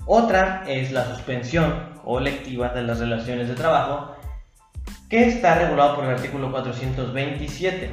Otra 0.09 0.63
es 0.65 0.93
la 0.93 1.03
suspensión 1.03 1.73
colectiva 2.01 2.69
de 2.69 2.81
las 2.81 2.99
relaciones 2.99 3.49
de 3.49 3.55
trabajo, 3.55 4.15
que 5.09 5.27
está 5.27 5.55
regulado 5.55 5.95
por 5.95 6.05
el 6.05 6.11
artículo 6.11 6.49
427. 6.49 7.91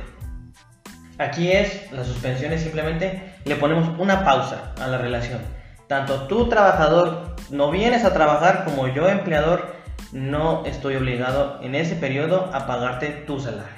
Aquí 1.18 1.50
es, 1.50 1.90
la 1.90 2.04
suspensión 2.04 2.52
es 2.52 2.62
simplemente, 2.62 3.34
le 3.44 3.56
ponemos 3.56 3.98
una 3.98 4.24
pausa 4.24 4.72
a 4.80 4.86
la 4.86 4.98
relación. 4.98 5.40
Tanto 5.88 6.28
tú 6.28 6.48
trabajador 6.48 7.34
no 7.50 7.72
vienes 7.72 8.04
a 8.04 8.12
trabajar 8.12 8.64
como 8.64 8.86
yo 8.86 9.08
empleador 9.08 9.74
no 10.12 10.64
estoy 10.66 10.94
obligado 10.94 11.58
en 11.62 11.74
ese 11.74 11.96
periodo 11.96 12.48
a 12.54 12.68
pagarte 12.68 13.08
tu 13.26 13.40
salario. 13.40 13.74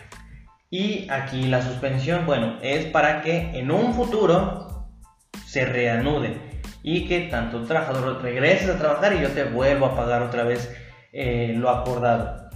Y 0.68 1.08
aquí 1.10 1.44
la 1.44 1.62
suspensión, 1.62 2.26
bueno, 2.26 2.58
es 2.60 2.84
para 2.84 3.22
que 3.22 3.58
en 3.58 3.70
un 3.70 3.94
futuro 3.94 4.90
se 5.46 5.64
reanude 5.64 6.45
y 6.82 7.06
que 7.06 7.20
tanto 7.20 7.58
el 7.58 7.66
trabajador 7.66 8.22
regreses 8.22 8.68
a 8.68 8.78
trabajar 8.78 9.14
y 9.14 9.20
yo 9.20 9.30
te 9.30 9.44
vuelvo 9.44 9.86
a 9.86 9.96
pagar 9.96 10.22
otra 10.22 10.44
vez 10.44 10.74
eh, 11.12 11.54
lo 11.56 11.70
acordado. 11.70 12.50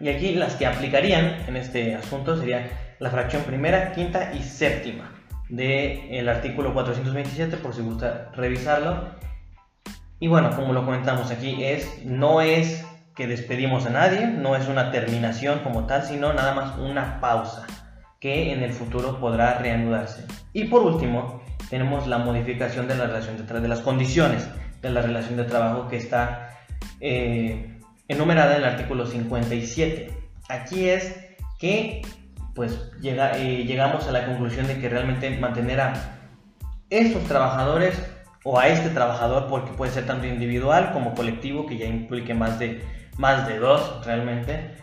Y 0.00 0.08
aquí 0.08 0.34
las 0.34 0.56
que 0.56 0.66
aplicarían 0.66 1.44
en 1.46 1.56
este 1.56 1.94
asunto 1.94 2.36
sería 2.36 2.70
la 2.98 3.10
fracción 3.10 3.42
primera, 3.42 3.92
quinta 3.92 4.32
y 4.34 4.42
séptima 4.42 5.12
del 5.48 6.28
artículo 6.28 6.72
427 6.72 7.58
por 7.58 7.74
si 7.74 7.82
gusta 7.82 8.30
revisarlo. 8.34 9.10
Y 10.18 10.28
bueno, 10.28 10.50
como 10.56 10.72
lo 10.72 10.84
comentamos 10.84 11.30
aquí, 11.30 11.62
es, 11.64 12.04
no 12.04 12.40
es 12.40 12.86
que 13.14 13.26
despedimos 13.26 13.86
a 13.86 13.90
nadie, 13.90 14.26
no 14.26 14.56
es 14.56 14.68
una 14.68 14.90
terminación 14.90 15.58
como 15.60 15.86
tal, 15.86 16.02
sino 16.04 16.32
nada 16.32 16.54
más 16.54 16.78
una 16.78 17.20
pausa 17.20 17.66
que 18.18 18.52
en 18.52 18.62
el 18.62 18.72
futuro 18.72 19.18
podrá 19.20 19.58
reanudarse. 19.58 20.24
Y 20.52 20.64
por 20.64 20.82
último, 20.82 21.41
tenemos 21.72 22.06
la 22.06 22.18
modificación 22.18 22.86
de 22.86 22.96
la 22.96 23.06
relación 23.06 23.46
de, 23.46 23.60
de 23.60 23.66
las 23.66 23.80
condiciones 23.80 24.46
de 24.82 24.90
la 24.90 25.00
relación 25.00 25.38
de 25.38 25.44
trabajo 25.44 25.88
que 25.88 25.96
está 25.96 26.50
eh, 27.00 27.78
enumerada 28.08 28.56
en 28.56 28.62
el 28.62 28.68
artículo 28.68 29.06
57. 29.06 30.12
Aquí 30.50 30.90
es 30.90 31.16
que 31.58 32.02
pues 32.54 32.92
llega, 33.00 33.38
eh, 33.38 33.64
llegamos 33.64 34.06
a 34.06 34.12
la 34.12 34.26
conclusión 34.26 34.66
de 34.66 34.80
que 34.80 34.90
realmente 34.90 35.30
mantener 35.38 35.80
a 35.80 35.94
estos 36.90 37.24
trabajadores 37.24 37.98
o 38.44 38.58
a 38.58 38.68
este 38.68 38.90
trabajador, 38.90 39.46
porque 39.48 39.72
puede 39.72 39.92
ser 39.92 40.04
tanto 40.04 40.26
individual 40.26 40.92
como 40.92 41.14
colectivo, 41.14 41.64
que 41.64 41.78
ya 41.78 41.86
implique 41.86 42.34
más 42.34 42.58
de, 42.58 42.84
más 43.16 43.48
de 43.48 43.58
dos 43.58 44.04
realmente, 44.04 44.74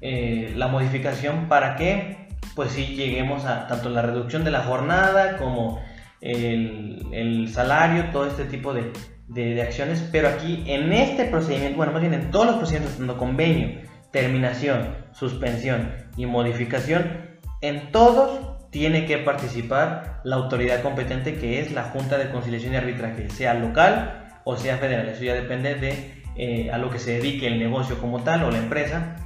eh, 0.00 0.52
la 0.54 0.68
modificación 0.68 1.48
para 1.48 1.74
que 1.74 2.28
pues 2.54 2.70
sí 2.70 2.94
lleguemos 2.94 3.46
a 3.46 3.66
tanto 3.66 3.90
la 3.90 4.02
reducción 4.02 4.44
de 4.44 4.52
la 4.52 4.60
jornada 4.60 5.38
como 5.38 5.82
el, 6.20 7.48
salario, 7.52 8.10
todo 8.10 8.26
este 8.26 8.44
tipo 8.44 8.74
de, 8.74 8.92
de, 9.28 9.62
acciones, 9.62 10.06
pero 10.12 10.28
aquí 10.28 10.64
en 10.66 10.92
este 10.92 11.24
procedimiento, 11.26 11.76
bueno, 11.76 11.92
más 11.92 12.00
bien 12.00 12.14
en 12.14 12.30
todos 12.30 12.46
los 12.46 12.56
procedimientos, 12.56 12.98
tanto 12.98 13.16
convenio, 13.16 13.80
terminación, 14.12 14.94
suspensión 15.12 15.92
y 16.16 16.26
modificación, 16.26 17.38
en 17.60 17.90
todos 17.92 18.70
tiene 18.70 19.06
que 19.06 19.18
participar 19.18 20.20
la 20.24 20.36
autoridad 20.36 20.82
competente 20.82 21.36
que 21.36 21.60
es 21.60 21.72
la 21.72 21.84
Junta 21.84 22.18
de 22.18 22.30
Conciliación 22.30 22.74
y 22.74 22.76
Arbitraje, 22.76 23.30
sea 23.30 23.54
local 23.54 24.40
o 24.44 24.56
sea 24.56 24.78
federal. 24.78 25.08
Eso 25.08 25.24
ya 25.24 25.34
depende 25.34 25.74
de 25.74 26.22
eh, 26.36 26.70
a 26.70 26.78
lo 26.78 26.90
que 26.90 26.98
se 26.98 27.12
dedique 27.12 27.46
el 27.46 27.58
negocio 27.58 27.98
como 27.98 28.22
tal 28.22 28.44
o 28.44 28.50
la 28.50 28.58
empresa. 28.58 29.16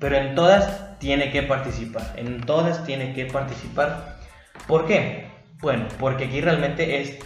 Pero 0.00 0.16
en 0.16 0.34
todas 0.34 0.98
tiene 0.98 1.30
que 1.30 1.42
participar. 1.42 2.14
En 2.16 2.40
todas 2.40 2.84
tiene 2.84 3.12
que 3.12 3.26
participar. 3.26 4.18
¿Por 4.66 4.86
qué? 4.86 5.31
Bueno, 5.62 5.86
porque 6.00 6.24
aquí 6.24 6.40
realmente 6.40 7.00
es 7.00 7.18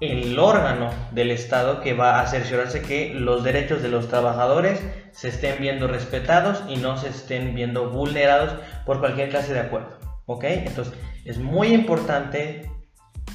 el 0.00 0.38
órgano 0.38 0.90
del 1.10 1.32
Estado 1.32 1.80
que 1.80 1.92
va 1.92 2.20
a 2.20 2.26
cerciorarse 2.26 2.82
que 2.82 3.12
los 3.12 3.42
derechos 3.42 3.82
de 3.82 3.88
los 3.88 4.08
trabajadores 4.08 4.80
se 5.10 5.28
estén 5.28 5.56
viendo 5.60 5.88
respetados 5.88 6.62
y 6.68 6.76
no 6.76 6.96
se 6.96 7.08
estén 7.08 7.54
viendo 7.54 7.90
vulnerados 7.90 8.54
por 8.86 9.00
cualquier 9.00 9.30
clase 9.30 9.52
de 9.52 9.60
acuerdo. 9.60 9.98
¿Ok? 10.26 10.44
Entonces 10.44 10.94
es 11.24 11.38
muy 11.38 11.74
importante 11.74 12.70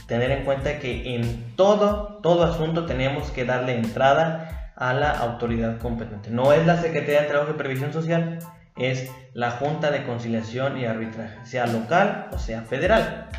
tener 0.07 0.31
en 0.31 0.45
cuenta 0.45 0.79
que 0.79 1.15
en 1.15 1.55
todo, 1.57 2.19
todo 2.23 2.43
asunto 2.43 2.85
tenemos 2.85 3.31
que 3.31 3.43
darle 3.43 3.75
entrada 3.75 4.71
a 4.77 4.93
la 4.93 5.11
autoridad 5.11 5.77
competente. 5.77 6.29
No 6.31 6.53
es 6.53 6.65
la 6.65 6.81
Secretaría 6.81 7.21
de 7.21 7.27
Trabajo 7.27 7.51
y 7.51 7.57
Previsión 7.57 7.91
Social, 7.91 8.39
es 8.77 9.11
la 9.33 9.51
Junta 9.51 9.91
de 9.91 10.05
Conciliación 10.05 10.77
y 10.77 10.85
Arbitraje, 10.85 11.45
sea 11.45 11.67
local 11.67 12.29
o 12.31 12.39
sea 12.39 12.61
federal. 12.61 13.29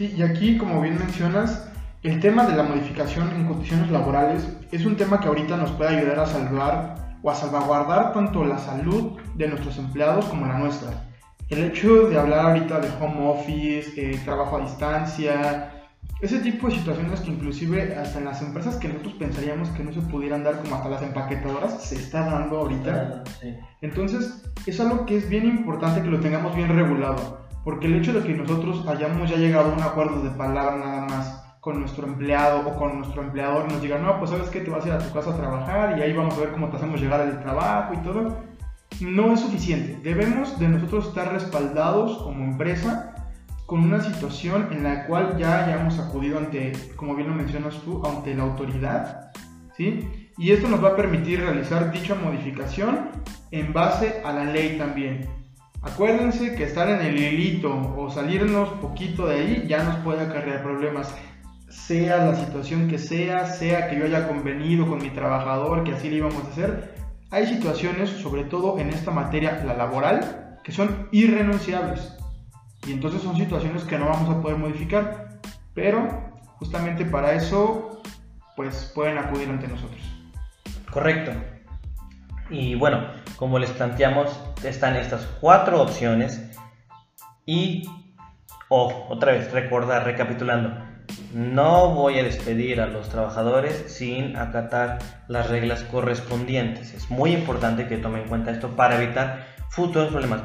Sí, 0.00 0.14
y 0.16 0.22
aquí, 0.22 0.56
como 0.56 0.80
bien 0.80 0.98
mencionas, 0.98 1.68
el 2.02 2.20
tema 2.20 2.46
de 2.46 2.56
la 2.56 2.62
modificación 2.62 3.30
en 3.32 3.46
condiciones 3.46 3.90
laborales 3.90 4.48
es 4.72 4.86
un 4.86 4.96
tema 4.96 5.20
que 5.20 5.28
ahorita 5.28 5.58
nos 5.58 5.72
puede 5.72 5.94
ayudar 5.94 6.20
a 6.20 6.26
salvar 6.26 7.18
o 7.22 7.30
a 7.30 7.34
salvaguardar 7.34 8.14
tanto 8.14 8.42
la 8.46 8.56
salud 8.56 9.18
de 9.34 9.48
nuestros 9.48 9.76
empleados 9.76 10.24
como 10.24 10.46
la 10.46 10.58
nuestra. 10.58 11.06
El 11.50 11.64
hecho 11.64 12.08
de 12.08 12.18
hablar 12.18 12.46
ahorita 12.46 12.80
de 12.80 12.88
home 12.98 13.28
office, 13.28 13.92
eh, 13.94 14.18
trabajo 14.24 14.56
a 14.56 14.60
distancia, 14.62 15.70
ese 16.22 16.38
tipo 16.38 16.68
de 16.68 16.76
situaciones 16.76 17.20
que 17.20 17.32
inclusive 17.32 17.94
hasta 17.94 18.20
en 18.20 18.24
las 18.24 18.40
empresas 18.40 18.76
que 18.76 18.88
nosotros 18.88 19.16
pensaríamos 19.18 19.68
que 19.68 19.84
no 19.84 19.92
se 19.92 20.00
pudieran 20.00 20.42
dar 20.42 20.62
como 20.62 20.76
hasta 20.76 20.88
las 20.88 21.02
empaquetadoras, 21.02 21.84
se 21.84 21.96
está 21.96 22.24
dando 22.24 22.56
ahorita. 22.56 23.24
Entonces 23.82 24.50
es 24.64 24.80
algo 24.80 25.04
que 25.04 25.18
es 25.18 25.28
bien 25.28 25.44
importante 25.44 26.00
que 26.00 26.08
lo 26.08 26.20
tengamos 26.20 26.56
bien 26.56 26.74
regulado. 26.74 27.49
Porque 27.64 27.86
el 27.86 27.96
hecho 27.96 28.12
de 28.12 28.26
que 28.26 28.34
nosotros 28.34 28.86
hayamos 28.88 29.30
ya 29.30 29.36
llegado 29.36 29.70
a 29.70 29.74
un 29.74 29.82
acuerdo 29.82 30.22
de 30.22 30.30
palabra 30.30 30.76
nada 30.76 31.06
más 31.06 31.40
con 31.60 31.78
nuestro 31.78 32.06
empleado 32.06 32.66
o 32.66 32.78
con 32.78 32.98
nuestro 32.98 33.22
empleador 33.22 33.70
nos 33.70 33.82
diga, 33.82 33.98
no, 33.98 34.18
pues 34.18 34.30
sabes 34.30 34.48
que 34.48 34.60
te 34.60 34.70
vas 34.70 34.84
a 34.84 34.88
ir 34.88 34.94
a 34.94 34.98
tu 34.98 35.12
casa 35.12 35.30
a 35.30 35.36
trabajar 35.36 35.98
y 35.98 36.02
ahí 36.02 36.12
vamos 36.14 36.34
a 36.36 36.40
ver 36.40 36.52
cómo 36.52 36.70
te 36.70 36.78
hacemos 36.78 37.00
llegar 37.00 37.20
al 37.20 37.42
trabajo 37.42 37.94
y 37.94 37.98
todo, 37.98 38.38
no 39.00 39.32
es 39.32 39.40
suficiente. 39.40 39.98
Debemos 40.02 40.58
de 40.58 40.68
nosotros 40.68 41.08
estar 41.08 41.32
respaldados 41.32 42.22
como 42.22 42.44
empresa 42.44 43.14
con 43.66 43.84
una 43.84 44.00
situación 44.00 44.68
en 44.72 44.82
la 44.82 45.06
cual 45.06 45.36
ya 45.38 45.64
hayamos 45.64 45.98
acudido 45.98 46.38
ante, 46.38 46.72
como 46.96 47.14
bien 47.14 47.28
lo 47.28 47.34
mencionas 47.34 47.78
tú, 47.84 48.04
ante 48.04 48.34
la 48.34 48.42
autoridad, 48.42 49.30
¿sí? 49.76 50.30
Y 50.38 50.52
esto 50.52 50.66
nos 50.66 50.82
va 50.82 50.88
a 50.88 50.96
permitir 50.96 51.40
realizar 51.40 51.92
dicha 51.92 52.14
modificación 52.14 53.10
en 53.50 53.72
base 53.72 54.22
a 54.24 54.32
la 54.32 54.44
ley 54.44 54.78
también. 54.78 55.39
Acuérdense 55.82 56.54
que 56.56 56.64
estar 56.64 56.88
en 56.90 57.00
el 57.00 57.18
hilito 57.18 57.94
o 57.96 58.10
salirnos 58.10 58.68
poquito 58.80 59.26
de 59.26 59.36
ahí 59.36 59.64
ya 59.66 59.82
nos 59.82 59.96
puede 59.96 60.20
acarrear 60.20 60.62
problemas. 60.62 61.14
Sea 61.70 62.18
la 62.18 62.34
situación 62.34 62.86
que 62.86 62.98
sea, 62.98 63.46
sea 63.46 63.88
que 63.88 63.98
yo 63.98 64.04
haya 64.04 64.28
convenido 64.28 64.86
con 64.86 64.98
mi 64.98 65.08
trabajador 65.08 65.82
que 65.84 65.92
así 65.92 66.10
le 66.10 66.16
íbamos 66.16 66.44
a 66.44 66.48
hacer. 66.48 66.94
Hay 67.30 67.46
situaciones, 67.46 68.10
sobre 68.10 68.44
todo 68.44 68.78
en 68.78 68.90
esta 68.90 69.10
materia, 69.10 69.62
la 69.64 69.74
laboral, 69.74 70.58
que 70.62 70.72
son 70.72 71.08
irrenunciables. 71.12 72.14
Y 72.86 72.92
entonces 72.92 73.22
son 73.22 73.36
situaciones 73.36 73.84
que 73.84 73.98
no 73.98 74.06
vamos 74.06 74.28
a 74.28 74.42
poder 74.42 74.58
modificar. 74.58 75.40
Pero 75.72 76.08
justamente 76.58 77.06
para 77.06 77.32
eso, 77.32 78.02
pues 78.54 78.92
pueden 78.94 79.16
acudir 79.16 79.48
ante 79.48 79.66
nosotros. 79.66 80.02
Correcto. 80.90 81.32
Y 82.50 82.74
bueno, 82.74 83.06
como 83.40 83.58
les 83.58 83.70
planteamos, 83.70 84.38
están 84.62 84.96
estas 84.96 85.26
cuatro 85.40 85.80
opciones. 85.80 86.42
Y, 87.46 87.88
oh, 88.68 89.06
otra 89.08 89.32
vez, 89.32 89.50
recordar, 89.50 90.04
recapitulando, 90.04 90.76
no 91.32 91.94
voy 91.94 92.18
a 92.18 92.22
despedir 92.22 92.82
a 92.82 92.86
los 92.86 93.08
trabajadores 93.08 93.86
sin 93.88 94.36
acatar 94.36 94.98
las 95.26 95.48
reglas 95.48 95.84
correspondientes. 95.84 96.92
Es 96.92 97.10
muy 97.10 97.32
importante 97.32 97.88
que 97.88 97.96
tomen 97.96 98.24
en 98.24 98.28
cuenta 98.28 98.50
esto 98.50 98.76
para 98.76 99.02
evitar 99.02 99.46
futuros 99.70 100.10
problemas. 100.10 100.42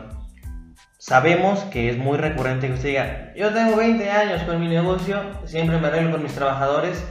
Sabemos 0.98 1.60
que 1.66 1.90
es 1.90 1.98
muy 1.98 2.18
recurrente 2.18 2.68
que 2.68 2.74
usted 2.76 2.90
diga, 2.90 3.34
yo 3.36 3.54
tengo 3.54 3.76
20 3.76 4.10
años 4.10 4.42
con 4.44 4.58
mi 4.58 4.70
negocio, 4.70 5.22
siempre 5.44 5.80
me 5.80 5.88
arreglo 5.88 6.12
con 6.12 6.24
mis 6.24 6.34
trabajadores. 6.34 7.06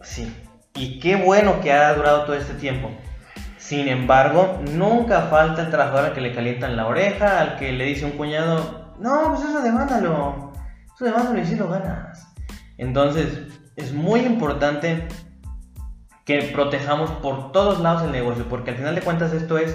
Sí, 0.00 0.34
y 0.74 0.98
qué 1.00 1.16
bueno 1.16 1.60
que 1.60 1.70
ha 1.70 1.92
durado 1.92 2.24
todo 2.24 2.34
este 2.34 2.54
tiempo. 2.54 2.90
Sin 3.70 3.86
embargo, 3.86 4.58
nunca 4.72 5.28
falta 5.30 5.62
el 5.62 5.70
trabajador 5.70 6.06
al 6.06 6.12
que 6.12 6.20
le 6.20 6.34
calientan 6.34 6.76
la 6.76 6.88
oreja, 6.88 7.40
al 7.40 7.56
que 7.56 7.70
le 7.70 7.84
dice 7.84 8.04
un 8.04 8.10
cuñado, 8.10 8.96
no, 8.98 9.28
pues 9.28 9.48
eso 9.48 9.62
demándalo, 9.62 10.50
eso 10.92 11.04
demándalo 11.04 11.38
y 11.38 11.46
si 11.46 11.54
lo 11.54 11.68
ganas. 11.68 12.34
Entonces, 12.78 13.42
es 13.76 13.92
muy 13.92 14.22
importante 14.22 15.06
que 16.24 16.50
protejamos 16.52 17.12
por 17.22 17.52
todos 17.52 17.78
lados 17.78 18.02
el 18.02 18.10
negocio, 18.10 18.44
porque 18.48 18.72
al 18.72 18.76
final 18.76 18.96
de 18.96 19.02
cuentas 19.02 19.32
esto 19.32 19.56
es 19.56 19.72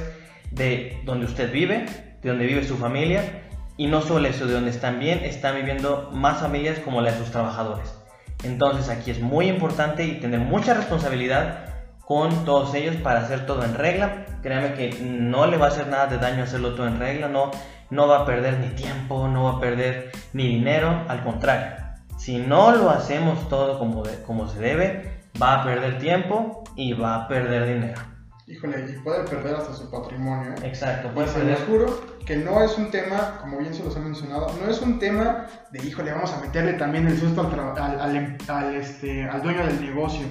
de 0.51 1.01
donde 1.05 1.27
usted 1.27 1.49
vive, 1.53 1.85
de 2.21 2.29
donde 2.29 2.47
vive 2.47 2.65
su 2.65 2.75
familia, 2.75 3.43
y 3.77 3.87
no 3.87 4.01
solo 4.01 4.27
eso, 4.27 4.45
de 4.45 4.55
donde 4.55 4.71
están 4.71 4.99
bien, 4.99 5.19
están 5.23 5.55
viviendo 5.55 6.09
más 6.11 6.39
familias 6.39 6.79
como 6.79 7.01
las 7.01 7.13
de 7.13 7.19
sus 7.21 7.31
trabajadores. 7.31 7.97
Entonces 8.43 8.89
aquí 8.89 9.11
es 9.11 9.21
muy 9.21 9.47
importante 9.47 10.03
y 10.03 10.19
tener 10.19 10.41
mucha 10.41 10.73
responsabilidad 10.73 11.74
con 12.07 12.45
todos 12.45 12.73
ellos 12.75 12.95
para 12.97 13.21
hacer 13.21 13.45
todo 13.45 13.63
en 13.63 13.73
regla. 13.73 14.25
Créanme 14.41 14.73
que 14.73 14.97
no 15.01 15.47
le 15.47 15.57
va 15.57 15.67
a 15.67 15.69
hacer 15.69 15.87
nada 15.87 16.07
de 16.07 16.17
daño 16.17 16.43
hacerlo 16.43 16.75
todo 16.75 16.87
en 16.87 16.99
regla, 16.99 17.27
no, 17.27 17.51
no 17.89 18.07
va 18.07 18.19
a 18.19 18.25
perder 18.25 18.59
ni 18.59 18.69
tiempo, 18.69 19.27
no 19.27 19.45
va 19.45 19.51
a 19.53 19.59
perder 19.59 20.11
ni 20.33 20.47
dinero, 20.47 21.03
al 21.07 21.23
contrario 21.23 21.85
si 22.17 22.37
no 22.37 22.71
lo 22.71 22.89
hacemos 22.89 23.47
todo 23.49 23.77
como, 23.77 24.03
como 24.25 24.47
se 24.47 24.59
debe, 24.59 25.21
va 25.41 25.61
a 25.61 25.63
perder 25.63 25.99
tiempo 25.99 26.63
y 26.75 26.93
va 26.93 27.15
a 27.15 27.27
perder 27.27 27.67
dinero. 27.67 28.01
Híjole, 28.47 28.85
y 28.89 28.99
puede 28.99 29.23
perder 29.27 29.55
hasta 29.55 29.73
su 29.73 29.89
patrimonio. 29.89 30.51
¿eh? 30.53 30.67
Exacto, 30.67 31.09
puede 31.09 31.27
se 31.27 31.43
les 31.43 31.59
juro 31.61 31.85
que 32.25 32.37
no 32.37 32.61
es 32.61 32.77
un 32.77 32.91
tema, 32.91 33.39
como 33.41 33.57
bien 33.57 33.73
se 33.73 33.83
los 33.83 33.95
he 33.95 33.99
mencionado, 33.99 34.47
no 34.59 34.69
es 34.69 34.81
un 34.81 34.99
tema 34.99 35.47
de, 35.71 35.85
híjole, 35.85 36.11
vamos 36.11 36.31
a 36.33 36.41
meterle 36.41 36.73
también 36.73 37.07
el 37.07 37.19
susto 37.19 37.41
al, 37.41 37.99
al, 37.99 38.37
al, 38.47 38.75
este, 38.75 39.27
al 39.27 39.41
dueño 39.41 39.65
del 39.65 39.81
negocio. 39.81 40.25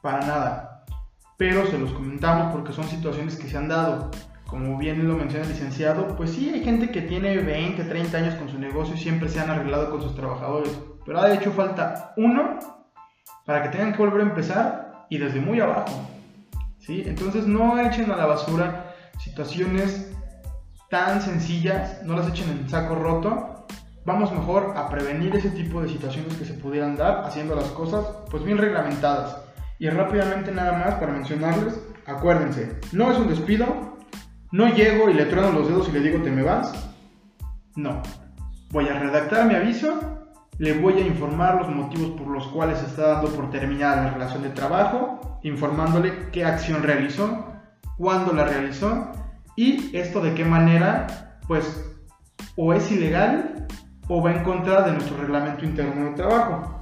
Para 0.00 0.20
nada. 0.20 0.75
Pero 1.36 1.66
se 1.66 1.78
los 1.78 1.92
comentamos 1.92 2.52
porque 2.52 2.72
son 2.72 2.84
situaciones 2.88 3.36
que 3.36 3.48
se 3.48 3.56
han 3.56 3.68
dado. 3.68 4.10
Como 4.46 4.78
bien 4.78 5.06
lo 5.06 5.16
menciona 5.16 5.44
el 5.44 5.50
licenciado, 5.52 6.16
pues 6.16 6.30
sí, 6.30 6.50
hay 6.50 6.62
gente 6.62 6.90
que 6.90 7.02
tiene 7.02 7.36
20, 7.38 7.82
30 7.84 8.16
años 8.16 8.34
con 8.36 8.48
su 8.48 8.58
negocio 8.58 8.94
y 8.94 8.98
siempre 8.98 9.28
se 9.28 9.40
han 9.40 9.50
arreglado 9.50 9.90
con 9.90 10.00
sus 10.00 10.14
trabajadores 10.14 10.70
pero 11.06 11.20
ha 11.20 11.32
hecho 11.32 11.52
falta 11.52 12.12
uno 12.16 12.58
para 13.46 13.62
que 13.62 13.68
tengan 13.68 13.92
que 13.92 13.98
volver 13.98 14.20
a 14.20 14.24
empezar 14.24 15.06
y 15.08 15.18
desde 15.18 15.40
muy 15.40 15.60
abajo. 15.60 16.10
¿sí? 16.80 17.04
Entonces 17.06 17.46
no 17.46 17.78
echen 17.78 18.10
a 18.10 18.16
la 18.16 18.26
basura 18.26 18.94
situaciones 19.20 20.12
tan 20.90 21.22
sencillas, 21.22 22.02
no 22.02 22.16
las 22.16 22.28
echen 22.28 22.50
en 22.50 22.68
saco 22.68 22.96
roto. 22.96 23.66
Vamos 24.04 24.32
mejor 24.32 24.74
a 24.76 24.88
prevenir 24.88 25.34
ese 25.34 25.50
tipo 25.50 25.80
de 25.80 25.88
situaciones 25.88 26.34
que 26.34 26.44
se 26.44 26.54
pudieran 26.54 26.96
dar 26.96 27.24
haciendo 27.24 27.54
las 27.54 27.66
cosas 27.66 28.04
pues 28.30 28.44
bien 28.44 28.58
reglamentadas. 28.58 29.45
Y 29.78 29.88
rápidamente 29.88 30.52
nada 30.52 30.78
más 30.78 30.94
para 30.94 31.12
mencionarles, 31.12 31.80
acuérdense, 32.06 32.78
no 32.92 33.10
es 33.10 33.18
un 33.18 33.28
despido, 33.28 33.98
no 34.52 34.68
llego 34.74 35.10
y 35.10 35.14
le 35.14 35.26
trueno 35.26 35.52
los 35.52 35.68
dedos 35.68 35.88
y 35.88 35.92
le 35.92 36.00
digo 36.00 36.22
te 36.22 36.30
me 36.30 36.42
vas. 36.42 36.90
No. 37.74 38.02
Voy 38.70 38.88
a 38.88 38.98
redactar 38.98 39.46
mi 39.46 39.54
aviso 39.54 40.16
le 40.58 40.72
voy 40.72 40.94
a 40.94 41.06
informar 41.06 41.56
los 41.56 41.68
motivos 41.68 42.18
por 42.18 42.28
los 42.28 42.46
cuales 42.48 42.82
está 42.82 43.08
dando 43.08 43.28
por 43.30 43.50
terminada 43.50 44.04
la 44.04 44.10
relación 44.10 44.42
de 44.42 44.50
trabajo, 44.50 45.38
informándole 45.42 46.30
qué 46.32 46.44
acción 46.44 46.82
realizó, 46.82 47.46
cuándo 47.98 48.32
la 48.32 48.44
realizó 48.44 49.12
y 49.54 49.94
esto 49.94 50.22
de 50.22 50.34
qué 50.34 50.44
manera, 50.44 51.38
pues, 51.46 51.84
o 52.56 52.72
es 52.72 52.90
ilegal 52.90 53.66
o 54.08 54.22
va 54.22 54.32
en 54.32 54.44
contra 54.44 54.82
de 54.82 54.92
nuestro 54.92 55.18
reglamento 55.18 55.64
interno 55.64 56.06
de 56.06 56.10
trabajo. 56.12 56.80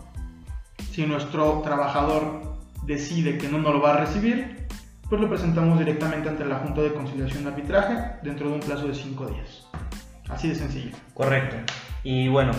Si 0.92 1.04
nuestro 1.04 1.60
trabajador 1.62 2.42
decide 2.86 3.38
que 3.38 3.48
no 3.48 3.58
nos 3.58 3.74
lo 3.74 3.80
va 3.80 3.94
a 3.94 3.96
recibir, 3.98 4.66
pues 5.08 5.20
lo 5.20 5.28
presentamos 5.28 5.78
directamente 5.78 6.28
ante 6.28 6.44
la 6.44 6.56
Junta 6.56 6.82
de 6.82 6.92
Conciliación 6.92 7.44
de 7.44 7.50
Arbitraje 7.50 7.94
dentro 8.22 8.48
de 8.48 8.54
un 8.54 8.60
plazo 8.60 8.88
de 8.88 8.94
5 8.94 9.26
días. 9.26 9.66
Así 10.28 10.48
de 10.48 10.54
sencillo. 10.54 10.96
Correcto. 11.12 11.56
Y 12.02 12.28
bueno, 12.28 12.52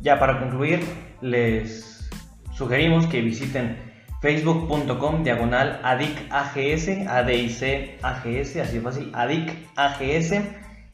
ya 0.00 0.18
para 0.18 0.40
concluir, 0.40 0.84
les 1.20 2.10
sugerimos 2.52 3.06
que 3.06 3.20
visiten 3.20 3.76
facebook.com 4.20 5.22
diagonal 5.24 5.80
adicags, 5.82 6.88
ADIC 7.08 7.98
AGS, 8.02 8.56
así 8.56 8.74
de 8.74 8.80
fácil, 8.80 9.10
ADIC 9.14 9.52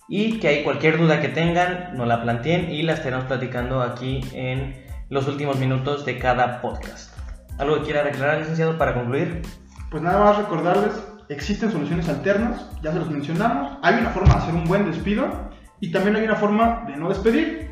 y 0.08 0.38
que 0.38 0.48
hay 0.48 0.64
cualquier 0.64 0.96
duda 0.96 1.20
que 1.20 1.28
tengan, 1.28 1.94
nos 1.94 2.08
la 2.08 2.22
planteen 2.22 2.70
y 2.70 2.82
la 2.82 2.94
estaremos 2.94 3.26
platicando 3.26 3.82
aquí 3.82 4.22
en 4.32 4.74
los 5.10 5.28
últimos 5.28 5.58
minutos 5.58 6.06
de 6.06 6.18
cada 6.18 6.62
podcast. 6.62 7.17
¿Algo 7.58 7.76
que 7.76 7.82
quiera 7.82 8.04
declarar, 8.04 8.38
licenciado, 8.38 8.78
para 8.78 8.94
concluir? 8.94 9.42
Pues 9.90 10.02
nada 10.02 10.22
más 10.22 10.38
recordarles, 10.38 10.92
existen 11.28 11.70
soluciones 11.70 12.08
alternas, 12.08 12.70
ya 12.82 12.92
se 12.92 12.98
los 12.98 13.10
mencionamos, 13.10 13.78
hay 13.82 13.96
una 13.96 14.10
forma 14.10 14.34
de 14.34 14.40
hacer 14.40 14.54
un 14.54 14.64
buen 14.64 14.90
despido 14.90 15.50
y 15.80 15.90
también 15.90 16.16
hay 16.16 16.24
una 16.24 16.36
forma 16.36 16.84
de 16.86 16.96
no 16.96 17.08
despedir, 17.08 17.70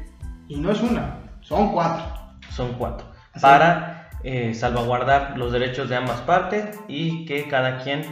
y 0.49 0.57
no 0.61 0.70
es 0.70 0.81
una, 0.81 1.18
son 1.40 1.72
cuatro. 1.72 2.05
Son 2.51 2.75
cuatro. 2.75 3.07
para 3.40 4.09
eh, 4.25 4.55
salvaguardar 4.55 5.37
los 5.37 5.53
derechos 5.53 5.88
de 5.88 5.96
ambas 5.96 6.20
partes 6.22 6.79
y 6.88 7.27
que 7.27 7.49
cada 7.49 7.83
quien 7.83 8.03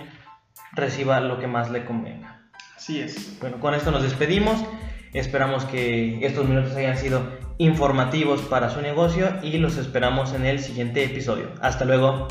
reciba 0.72 1.20
lo 1.20 1.38
que 1.38 1.46
más 1.46 1.70
le 1.70 1.84
convenga. 1.84 2.42
Así 2.76 3.00
es. 3.00 3.38
Bueno, 3.40 3.58
con 3.58 3.74
esto 3.74 3.90
nos 3.90 4.02
despedimos. 4.02 4.62
Esperamos 5.14 5.64
que 5.64 6.24
estos 6.26 6.46
minutos 6.46 6.76
hayan 6.76 6.98
sido 6.98 7.22
informativos 7.58 8.40
para 8.42 8.70
su 8.70 8.80
negocio 8.80 9.28
y 9.42 9.58
los 9.58 9.76
esperamos 9.76 10.32
en 10.32 10.44
el 10.46 10.60
siguiente 10.60 11.04
episodio. 11.04 11.48
Hasta 11.60 11.84
luego. 11.84 12.28